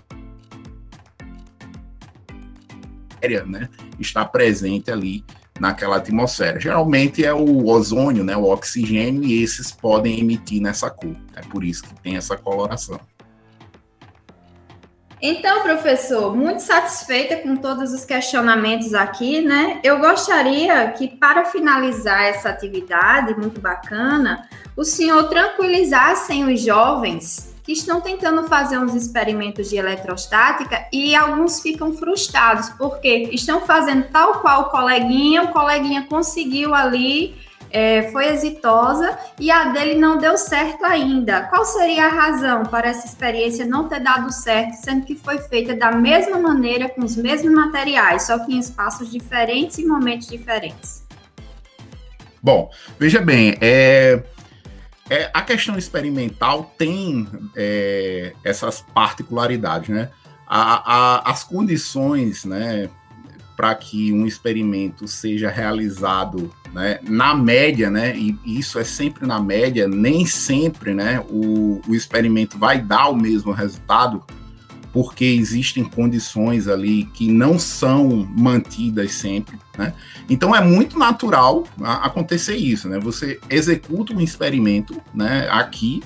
né, 3.47 3.71
está 3.99 4.23
presente 4.23 4.91
ali 4.91 5.25
naquela 5.61 5.97
atmosfera. 5.97 6.59
Geralmente 6.59 7.25
é 7.25 7.33
o 7.33 7.67
ozônio, 7.67 8.25
né, 8.25 8.37
o 8.37 8.45
oxigênio, 8.45 9.25
e 9.25 9.43
esses 9.43 9.71
podem 9.71 10.19
emitir 10.19 10.61
nessa 10.61 10.91
cor. 10.91 11.15
É 11.35 11.41
por 11.43 11.65
isso 11.65 11.85
que 11.85 11.95
tem 12.03 12.17
essa 12.17 12.37
coloração. 12.37 13.01
Então, 15.27 15.63
professor, 15.63 16.37
muito 16.37 16.61
satisfeita 16.61 17.37
com 17.37 17.57
todos 17.57 17.95
os 17.95 18.05
questionamentos 18.05 18.93
aqui, 18.93 19.41
né? 19.41 19.81
Eu 19.83 19.99
gostaria 19.99 20.91
que, 20.91 21.09
para 21.09 21.47
finalizar 21.47 22.25
essa 22.25 22.51
atividade 22.51 23.35
muito 23.35 23.59
bacana, 23.59 24.47
o 24.77 24.85
senhor 24.85 25.31
tranquilizassem 25.31 26.45
os 26.53 26.61
jovens 26.61 27.54
que 27.65 27.73
estão 27.73 27.99
tentando 28.01 28.45
fazer 28.45 28.79
uns 28.79 28.95
experimentos 28.95 29.71
de 29.71 29.77
eletrostática 29.77 30.87
e 30.93 31.17
alguns 31.17 31.61
ficam 31.61 31.95
frustrados, 31.95 32.69
porque 32.71 33.31
estão 33.33 33.63
fazendo 33.63 34.07
tal 34.11 34.41
qual 34.41 34.63
o 34.63 34.65
coleguinha, 34.67 35.45
o 35.45 35.49
coleguinha 35.49 36.07
conseguiu 36.07 36.75
ali, 36.75 37.35
é, 37.71 38.11
foi 38.13 38.29
exitosa 38.29 39.19
e 39.41 39.51
a 39.51 39.65
dele 39.71 39.95
não 39.95 40.19
deu 40.19 40.37
certo 40.37 40.85
ainda. 40.85 41.45
Qual 41.45 41.65
seria 41.65 42.07
a 42.07 42.09
razão 42.09 42.65
para 42.65 42.89
essa 42.89 43.07
experiência 43.07 43.65
não 43.65 43.89
ter 43.89 44.01
dado 44.01 44.31
certo, 44.31 44.75
sendo 44.75 45.07
que 45.07 45.17
foi 45.17 45.39
feita 45.39 45.75
da 45.75 45.91
mesma 45.91 46.39
maneira, 46.39 46.89
com 46.91 47.03
os 47.03 47.17
mesmos 47.17 47.53
materiais, 47.53 48.27
só 48.27 48.39
que 48.39 48.55
em 48.55 48.59
espaços 48.59 49.11
diferentes 49.11 49.79
e 49.79 49.87
momentos 49.87 50.29
diferentes? 50.29 51.03
Bom, 52.43 52.71
veja 52.99 53.23
bem, 53.23 53.57
é, 53.59 54.23
é, 55.11 55.31
a 55.35 55.43
questão 55.43 55.77
experimental 55.77 56.75
tem 56.79 57.29
é, 57.55 58.33
essas 58.43 58.81
particularidades, 58.81 59.89
né? 59.91 60.11
A, 60.47 60.95
a, 60.95 61.31
as 61.31 61.43
condições, 61.43 62.45
né, 62.45 62.89
para 63.57 63.75
que 63.75 64.13
um 64.13 64.27
experimento 64.27 65.09
seja 65.09 65.49
realizado, 65.49 66.53
né, 66.73 66.99
na 67.03 67.35
média, 67.35 67.91
né, 67.91 68.15
e 68.15 68.39
isso 68.45 68.79
é 68.79 68.85
sempre 68.85 69.27
na 69.27 69.41
média, 69.41 69.89
nem 69.89 70.27
sempre, 70.27 70.93
né, 70.93 71.25
o, 71.31 71.81
o 71.89 71.95
experimento 71.95 72.59
vai 72.59 72.79
dar 72.79 73.09
o 73.09 73.17
mesmo 73.17 73.53
resultado 73.53 74.23
porque 74.93 75.25
existem 75.25 75.83
condições 75.83 76.69
ali 76.69 77.05
que 77.07 77.27
não 77.27 77.59
são 77.59 78.09
mantidas 78.39 79.13
sempre, 79.13 79.59
né? 79.77 79.93
Então 80.29 80.55
é 80.55 80.61
muito 80.63 80.99
natural 80.99 81.65
acontecer 81.83 82.57
isso, 82.57 82.89
né? 82.89 82.99
Você 82.99 83.41
executa 83.51 84.13
um 84.13 84.21
experimento, 84.21 85.01
né, 85.15 85.49
aqui, 85.51 86.03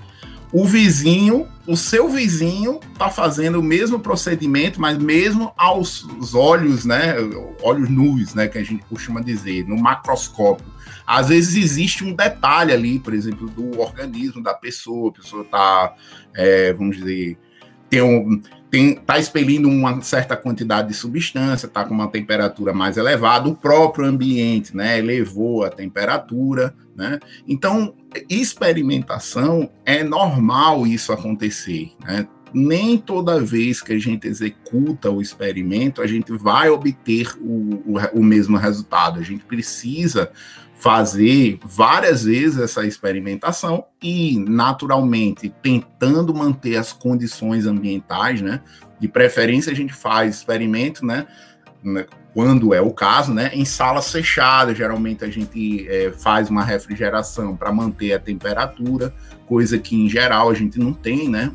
o 0.51 0.65
vizinho, 0.65 1.47
o 1.67 1.77
seu 1.77 2.09
vizinho 2.09 2.81
está 2.93 3.11
fazendo 3.11 3.61
o 3.61 3.63
mesmo 3.63 4.01
procedimento, 4.01 4.81
mas 4.81 4.97
mesmo 4.97 5.53
aos 5.57 6.07
olhos, 6.35 6.87
né, 6.87 7.17
olhos 7.63 7.91
nus, 7.91 8.35
né, 8.35 8.49
que 8.49 8.57
a 8.57 8.65
gente 8.65 8.83
costuma 8.89 9.21
dizer, 9.21 9.67
no 9.69 9.77
macroscópio. 9.77 10.67
Às 11.07 11.29
vezes 11.29 11.55
existe 11.55 12.03
um 12.03 12.15
detalhe 12.15 12.73
ali, 12.73 12.99
por 12.99 13.13
exemplo, 13.13 13.49
do 13.51 13.79
organismo 13.79 14.43
da 14.43 14.55
pessoa, 14.55 15.11
a 15.11 15.13
pessoa 15.13 15.43
está, 15.43 15.95
é, 16.35 16.73
vamos 16.73 16.97
dizer, 16.97 17.39
tem 17.91 18.03
um 18.03 18.41
está 18.73 19.19
expelindo 19.19 19.69
uma 19.69 20.01
certa 20.03 20.37
quantidade 20.37 20.89
de 20.89 20.95
substância, 20.95 21.67
está 21.67 21.85
com 21.85 21.95
uma 21.95 22.09
temperatura 22.09 22.73
mais 22.73 22.97
elevada, 22.97 23.49
o 23.49 23.57
próprio 23.57 24.07
ambiente 24.07 24.77
né, 24.77 24.99
elevou 24.99 25.65
a 25.65 25.71
temperatura. 25.71 26.75
Né? 26.95 27.19
Então, 27.47 27.95
experimentação 28.29 29.71
é 29.85 30.03
normal 30.03 30.87
isso 30.87 31.13
acontecer. 31.13 31.93
Né? 32.05 32.27
Nem 32.53 32.99
toda 32.99 33.41
vez 33.41 33.81
que 33.81 33.93
a 33.93 33.99
gente 33.99 34.27
executa 34.27 35.11
o 35.11 35.23
experimento, 35.23 36.03
a 36.03 36.07
gente 36.07 36.33
vai 36.33 36.69
obter 36.69 37.35
o, 37.41 37.83
o, 37.87 38.21
o 38.21 38.23
mesmo 38.23 38.57
resultado. 38.57 39.19
A 39.19 39.23
gente 39.23 39.45
precisa 39.45 40.31
fazer 40.79 41.59
várias 41.65 42.25
vezes 42.25 42.59
essa 42.59 42.87
experimentação 42.87 43.85
e, 44.03 44.39
naturalmente, 44.39 45.53
tentando 45.61 46.33
manter 46.33 46.77
as 46.77 46.93
condições 46.93 47.67
ambientais, 47.67 48.41
né? 48.41 48.61
De 49.01 49.09
preferência, 49.09 49.73
a 49.73 49.77
gente 49.77 49.93
faz 49.93 50.37
experimento, 50.37 51.05
né? 51.05 51.27
Quando 52.39 52.73
é 52.73 52.81
o 52.81 52.93
caso, 52.93 53.35
né? 53.35 53.51
Em 53.53 53.65
salas 53.65 54.13
fechadas, 54.13 54.79
geralmente 54.79 55.25
a 55.25 55.29
gente 55.29 55.85
é, 55.89 56.13
faz 56.13 56.49
uma 56.49 56.63
refrigeração 56.63 57.57
para 57.57 57.73
manter 57.73 58.13
a 58.13 58.19
temperatura, 58.21 59.13
coisa 59.45 59.77
que 59.77 59.97
em 59.97 60.09
geral 60.09 60.49
a 60.49 60.55
gente 60.55 60.79
não 60.79 60.93
tem, 60.93 61.29
né? 61.29 61.51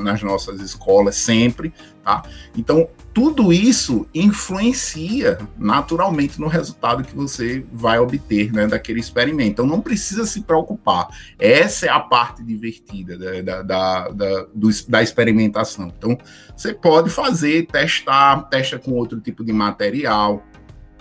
nas 0.00 0.22
nossas 0.22 0.60
escolas 0.60 1.16
sempre, 1.16 1.74
tá? 2.04 2.22
Então 2.56 2.88
tudo 3.16 3.50
isso 3.50 4.06
influencia 4.14 5.38
naturalmente 5.56 6.38
no 6.38 6.48
resultado 6.48 7.02
que 7.02 7.16
você 7.16 7.64
vai 7.72 7.98
obter 7.98 8.52
né, 8.52 8.66
daquele 8.66 9.00
experimento. 9.00 9.52
Então 9.52 9.66
não 9.66 9.80
precisa 9.80 10.26
se 10.26 10.42
preocupar. 10.42 11.08
Essa 11.38 11.86
é 11.86 11.88
a 11.88 11.98
parte 11.98 12.42
divertida 12.42 13.16
da, 13.42 13.62
da, 13.62 14.08
da, 14.10 14.46
do, 14.54 14.68
da 14.86 15.02
experimentação. 15.02 15.90
Então 15.96 16.18
você 16.54 16.74
pode 16.74 17.08
fazer, 17.08 17.66
testar, 17.68 18.42
testa 18.50 18.78
com 18.78 18.92
outro 18.92 19.18
tipo 19.18 19.42
de 19.42 19.52
material. 19.96 20.44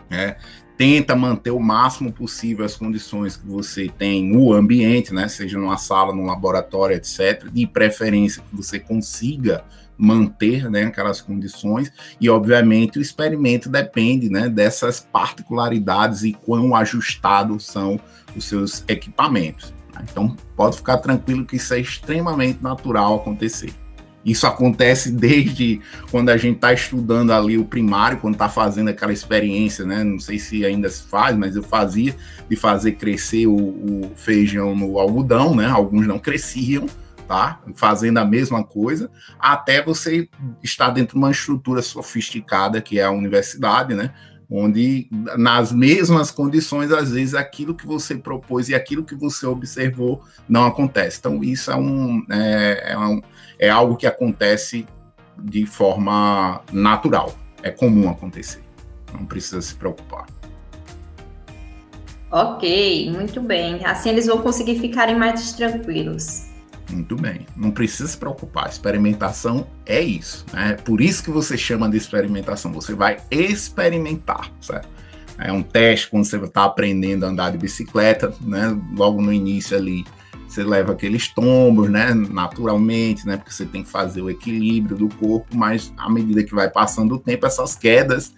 Né? 0.10 0.36
tenta 0.78 1.16
manter 1.16 1.52
o 1.52 1.60
máximo 1.60 2.12
possível 2.12 2.66
as 2.66 2.76
condições 2.76 3.38
que 3.38 3.48
você 3.48 3.88
tem 3.88 4.26
no 4.26 4.52
ambiente, 4.52 5.14
né? 5.14 5.28
Seja 5.30 5.58
numa 5.58 5.78
sala, 5.78 6.14
num 6.14 6.26
laboratório, 6.26 6.98
etc. 6.98 7.46
De 7.50 7.66
preferência 7.66 8.44
que 8.44 8.56
você 8.56 8.78
consiga 8.78 9.64
manter 9.98 10.70
né, 10.70 10.84
aquelas 10.84 11.22
condições 11.22 11.90
e 12.20 12.30
obviamente 12.30 13.00
o 13.00 13.02
experimento 13.02 13.70
depende 13.70 14.30
né, 14.30 14.50
dessas 14.50 15.00
particularidades 15.00 16.24
e 16.24 16.34
quão 16.34 16.76
ajustados 16.76 17.66
são 17.66 17.98
os 18.36 18.44
seus 18.44 18.84
equipamentos. 18.90 19.74
Tá? 19.94 20.04
Então 20.04 20.36
pode 20.58 20.76
ficar 20.76 20.98
tranquilo 20.98 21.46
que 21.46 21.56
isso 21.56 21.74
é 21.74 21.80
extremamente 21.80 22.62
natural 22.62 23.16
acontecer. 23.16 23.74
Isso 24.26 24.48
acontece 24.48 25.12
desde 25.12 25.80
quando 26.10 26.30
a 26.30 26.38
gente 26.38 26.56
está 26.56 26.74
estudando 26.74 27.32
ali 27.32 27.60
o 27.60 27.64
primário, 27.64 28.18
quando 28.18 28.34
está 28.34 28.50
fazendo 28.50 28.90
aquela 28.90 29.14
experiência, 29.14 29.86
né? 29.86 30.04
Não 30.04 30.20
sei 30.20 30.40
se 30.40 30.66
ainda 30.66 30.90
se 30.90 31.04
faz, 31.04 31.38
mas 31.38 31.56
eu 31.56 31.62
fazia 31.62 32.16
de 32.50 32.56
fazer 32.56 32.94
crescer 32.94 33.46
o, 33.46 33.56
o 33.56 34.12
feijão 34.16 34.76
no 34.76 34.98
algodão, 34.98 35.56
né? 35.56 35.68
Alguns 35.68 36.08
não 36.08 36.18
cresciam, 36.18 36.88
tá? 37.28 37.62
Fazendo 37.76 38.18
a 38.18 38.26
mesma 38.26 38.64
coisa, 38.64 39.12
até 39.40 39.84
você 39.84 40.28
estar 40.64 40.90
dentro 40.90 41.14
de 41.14 41.20
uma 41.20 41.30
estrutura 41.30 41.84
sofisticada 41.84 42.82
que 42.82 43.00
é 43.00 43.04
a 43.04 43.12
universidade, 43.12 43.94
né? 43.94 44.12
Onde, 44.50 45.08
nas 45.38 45.72
mesmas 45.72 46.30
condições, 46.30 46.92
às 46.92 47.12
vezes 47.12 47.34
aquilo 47.34 47.74
que 47.74 47.86
você 47.86 48.16
propôs 48.16 48.70
e 48.70 48.76
aquilo 48.76 49.04
que 49.04 49.16
você 49.16 49.46
observou 49.46 50.22
não 50.48 50.66
acontece. 50.66 51.18
Então, 51.20 51.44
isso 51.44 51.72
é, 51.72 51.76
um, 51.76 52.24
é, 52.32 52.92
é, 52.92 52.98
um, 52.98 53.22
é 53.58 53.70
algo 53.70 53.96
que 53.96 54.06
acontece 54.06 54.86
de 55.38 55.66
forma 55.66 56.62
natural, 56.72 57.34
é 57.64 57.72
comum 57.72 58.10
acontecer. 58.10 58.62
Não 59.14 59.26
precisa 59.26 59.62
se 59.62 59.76
preocupar. 59.76 60.26
Ok, 62.32 63.10
muito 63.12 63.40
bem. 63.42 63.86
Assim 63.86 64.10
eles 64.10 64.26
vão 64.28 64.40
conseguir 64.40 64.80
ficarem 64.80 65.16
mais 65.16 65.54
tranquilos. 65.54 66.55
Muito 66.92 67.16
bem. 67.16 67.46
Não 67.56 67.72
precisa 67.72 68.08
se 68.08 68.18
preocupar. 68.18 68.70
Experimentação 68.70 69.68
é 69.86 70.02
isso. 70.02 70.46
Né? 70.54 70.78
Por 70.86 71.02
isso 71.02 71.24
que 71.24 71.32
você 71.32 71.58
chama 71.58 71.90
de 71.90 71.98
experimentação. 71.98 72.72
Você 72.74 72.94
vai 72.94 73.18
experimentar, 73.32 74.52
certo? 74.62 74.88
É 75.38 75.52
um 75.52 75.62
teste 75.62 76.10
quando 76.10 76.26
você 76.26 76.38
está 76.38 76.64
aprendendo 76.64 77.26
a 77.26 77.30
andar 77.30 77.52
de 77.52 77.58
bicicleta, 77.58 78.34
né? 78.42 78.78
Logo 78.96 79.22
no 79.22 79.34
início 79.34 79.76
ali, 79.76 80.06
você 80.48 80.64
leva 80.64 80.94
aqueles 80.94 81.28
tombos, 81.28 81.90
né? 81.90 82.14
Naturalmente, 82.14 83.28
né? 83.28 83.36
Porque 83.36 83.52
você 83.52 83.66
tem 83.66 83.84
que 83.84 83.90
fazer 83.90 84.22
o 84.22 84.30
equilíbrio 84.30 84.96
do 84.96 85.10
corpo, 85.10 85.56
mas 85.56 85.94
à 85.98 86.10
medida 86.10 86.44
que 86.44 86.56
vai 86.56 86.70
passando 86.70 87.16
o 87.16 87.20
tempo, 87.20 87.46
essas 87.46 87.76
quedas 87.76 88.34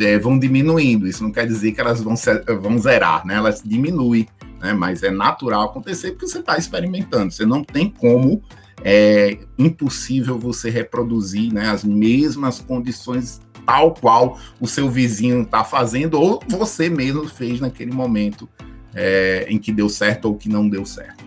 é, 0.00 0.18
vão 0.18 0.36
diminuindo. 0.36 1.06
Isso 1.06 1.22
não 1.22 1.30
quer 1.30 1.46
dizer 1.46 1.70
que 1.72 1.80
elas 1.80 2.02
vão, 2.02 2.14
vão 2.60 2.78
zerar, 2.78 3.24
né? 3.24 3.34
Elas 3.36 3.62
diminuem 3.64 4.26
né? 4.64 4.72
Mas 4.72 5.02
é 5.02 5.10
natural 5.10 5.66
acontecer 5.66 6.12
porque 6.12 6.26
você 6.26 6.38
está 6.38 6.56
experimentando. 6.56 7.30
Você 7.30 7.44
não 7.44 7.62
tem 7.62 7.90
como, 7.90 8.42
é 8.82 9.36
impossível 9.58 10.38
você 10.38 10.70
reproduzir 10.70 11.52
né, 11.52 11.68
as 11.68 11.84
mesmas 11.84 12.60
condições 12.60 13.42
tal 13.66 13.92
qual 13.94 14.38
o 14.58 14.66
seu 14.66 14.88
vizinho 14.90 15.42
está 15.42 15.62
fazendo 15.64 16.18
ou 16.20 16.42
você 16.48 16.88
mesmo 16.88 17.28
fez 17.28 17.60
naquele 17.60 17.92
momento 17.92 18.48
é, 18.94 19.46
em 19.48 19.58
que 19.58 19.70
deu 19.70 19.88
certo 19.88 20.26
ou 20.26 20.34
que 20.34 20.48
não 20.48 20.66
deu 20.66 20.86
certo. 20.86 21.22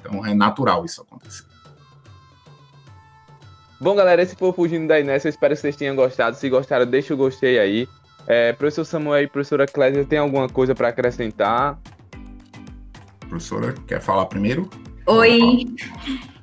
Então 0.00 0.26
é 0.26 0.34
natural 0.34 0.84
isso 0.84 1.00
acontecer. 1.00 1.44
Bom, 3.80 3.94
galera, 3.94 4.20
esse 4.20 4.34
foi 4.34 4.48
o 4.48 4.52
Fugindo 4.52 4.88
da 4.88 4.98
Inés. 4.98 5.24
Eu 5.24 5.30
espero 5.30 5.54
que 5.54 5.60
vocês 5.60 5.76
tenham 5.76 5.96
gostado. 5.96 6.36
Se 6.36 6.48
gostaram, 6.50 6.86
deixa 6.86 7.14
o 7.14 7.16
gostei 7.16 7.58
aí. 7.58 7.88
É, 8.26 8.52
professor 8.52 8.84
Samuel 8.84 9.22
e 9.22 9.26
professora 9.26 9.66
Clésia, 9.66 10.04
tem 10.04 10.18
alguma 10.18 10.48
coisa 10.48 10.74
para 10.74 10.88
acrescentar? 10.88 11.80
Professora, 13.30 13.72
quer 13.86 14.00
falar 14.00 14.26
primeiro? 14.26 14.68
Oi. 15.06 15.66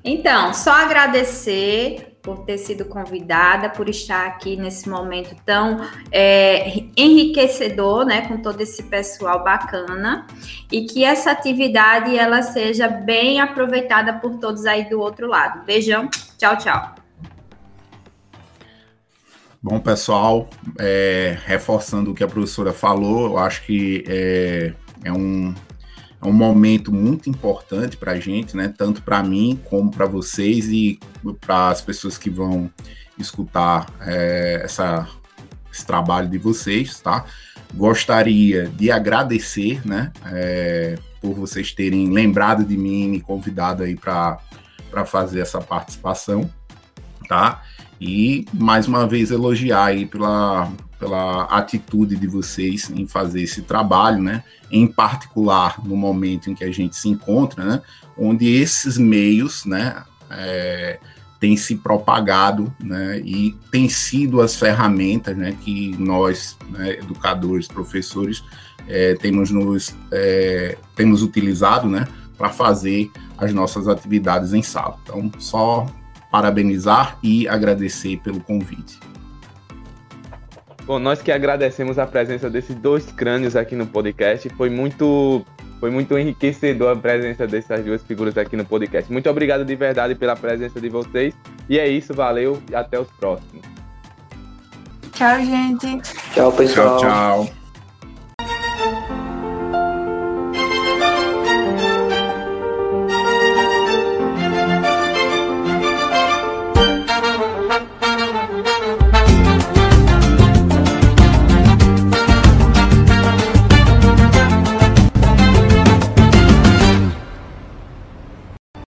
Então, 0.05 0.53
só 0.53 0.71
agradecer 0.71 2.17
por 2.21 2.45
ter 2.45 2.57
sido 2.57 2.85
convidada, 2.85 3.69
por 3.69 3.89
estar 3.89 4.25
aqui 4.25 4.55
nesse 4.55 4.87
momento 4.87 5.35
tão 5.45 5.81
é, 6.09 6.79
enriquecedor, 6.95 8.05
né, 8.05 8.21
com 8.21 8.37
todo 8.37 8.61
esse 8.61 8.83
pessoal 8.83 9.43
bacana, 9.43 10.25
e 10.71 10.85
que 10.85 11.03
essa 11.03 11.31
atividade 11.31 12.17
ela 12.17 12.41
seja 12.41 12.87
bem 12.87 13.41
aproveitada 13.41 14.13
por 14.13 14.37
todos 14.39 14.65
aí 14.65 14.89
do 14.89 14.99
outro 14.99 15.27
lado. 15.27 15.65
Beijão, 15.65 16.09
tchau, 16.37 16.57
tchau. 16.57 16.95
Bom, 19.61 19.79
pessoal, 19.79 20.49
é, 20.79 21.37
reforçando 21.45 22.11
o 22.11 22.15
que 22.15 22.23
a 22.23 22.27
professora 22.27 22.71
falou, 22.71 23.25
eu 23.25 23.37
acho 23.37 23.65
que 23.65 24.05
é, 24.07 24.73
é 25.03 25.11
um, 25.11 25.53
é 26.21 26.25
um 26.25 26.33
momento 26.33 26.91
muito 26.91 27.29
importante 27.29 27.95
para 27.95 28.13
a 28.13 28.19
gente, 28.19 28.57
né? 28.57 28.73
Tanto 28.75 29.01
para 29.01 29.21
mim 29.21 29.59
como 29.69 29.91
para 29.91 30.05
vocês 30.05 30.67
e 30.67 30.99
para 31.39 31.69
as 31.69 31.81
pessoas 31.81 32.17
que 32.17 32.29
vão 32.29 32.71
escutar 33.19 33.87
é, 34.01 34.61
essa, 34.63 35.07
esse 35.71 35.85
trabalho 35.85 36.27
de 36.27 36.37
vocês, 36.37 36.99
tá? 36.99 37.25
Gostaria 37.73 38.67
de 38.67 38.89
agradecer, 38.89 39.85
né? 39.85 40.11
É, 40.25 40.97
por 41.21 41.33
vocês 41.33 41.71
terem 41.71 42.09
lembrado 42.09 42.63
de 42.65 42.77
mim 42.77 43.05
e 43.05 43.07
me 43.09 43.21
convidado 43.21 43.83
aí 43.83 43.95
para 43.95 44.39
fazer 45.05 45.41
essa 45.41 45.59
participação, 45.59 46.49
tá? 47.27 47.63
E 47.99 48.45
mais 48.53 48.87
uma 48.87 49.07
vez 49.07 49.31
elogiar 49.31 49.85
aí 49.85 50.05
pela, 50.05 50.71
pela 50.99 51.43
atitude 51.43 52.15
de 52.15 52.27
vocês 52.27 52.89
em 52.89 53.05
fazer 53.05 53.43
esse 53.43 53.61
trabalho, 53.61 54.21
né? 54.21 54.43
Em 54.71 54.87
particular 54.87 55.79
no 55.83 55.95
momento 55.95 56.49
em 56.49 56.55
que 56.55 56.63
a 56.63 56.71
gente 56.71 56.95
se 56.95 57.07
encontra, 57.07 57.63
né? 57.63 57.81
Onde 58.17 58.47
esses 58.47 58.97
meios, 58.97 59.65
né? 59.65 60.03
É, 60.29 60.99
têm 61.39 61.55
se 61.55 61.75
propagado, 61.75 62.73
né? 62.79 63.19
E 63.19 63.55
têm 63.71 63.87
sido 63.87 64.41
as 64.41 64.55
ferramentas, 64.55 65.37
né? 65.37 65.55
Que 65.63 65.95
nós, 65.97 66.57
né, 66.69 66.93
educadores, 66.93 67.67
professores, 67.67 68.43
é, 68.87 69.13
temos 69.15 69.51
nos 69.51 69.95
é, 70.11 70.77
temos 70.95 71.21
utilizado, 71.21 71.87
né? 71.87 72.07
Para 72.37 72.49
fazer 72.49 73.11
as 73.37 73.53
nossas 73.53 73.87
atividades 73.87 74.53
em 74.53 74.63
sala. 74.63 74.97
Então, 75.03 75.31
só 75.37 75.85
parabenizar 76.31 77.17
e 77.21 77.47
agradecer 77.47 78.17
pelo 78.17 78.39
convite. 78.39 78.99
Bom, 80.87 80.99
nós 80.99 81.21
que 81.21 81.33
agradecemos 81.33 81.99
a 81.99 82.07
presença 82.07 82.49
desses 82.49 82.73
dois 82.73 83.11
crânios 83.11 83.57
aqui 83.57 83.75
no 83.75 83.85
podcast. 83.85 84.47
Foi 84.51 84.69
muito, 84.69 85.45
foi 85.81 85.91
muito 85.91 86.17
enriquecedor 86.17 86.93
a 86.93 86.95
presença 86.95 87.45
dessas 87.45 87.83
duas 87.83 88.01
figuras 88.01 88.37
aqui 88.37 88.55
no 88.55 88.63
podcast. 88.63 89.11
Muito 89.11 89.29
obrigado 89.29 89.65
de 89.65 89.75
verdade 89.75 90.15
pela 90.15 90.33
presença 90.33 90.79
de 90.79 90.87
vocês. 90.87 91.35
E 91.67 91.77
é 91.77 91.85
isso, 91.89 92.13
valeu 92.13 92.63
e 92.71 92.75
até 92.75 92.97
os 92.97 93.09
próximos. 93.19 93.65
Tchau, 95.11 95.43
gente. 95.43 96.01
Tchau, 96.33 96.53
pessoal. 96.53 96.99
Tchau, 96.99 97.45
tchau. 97.45 97.66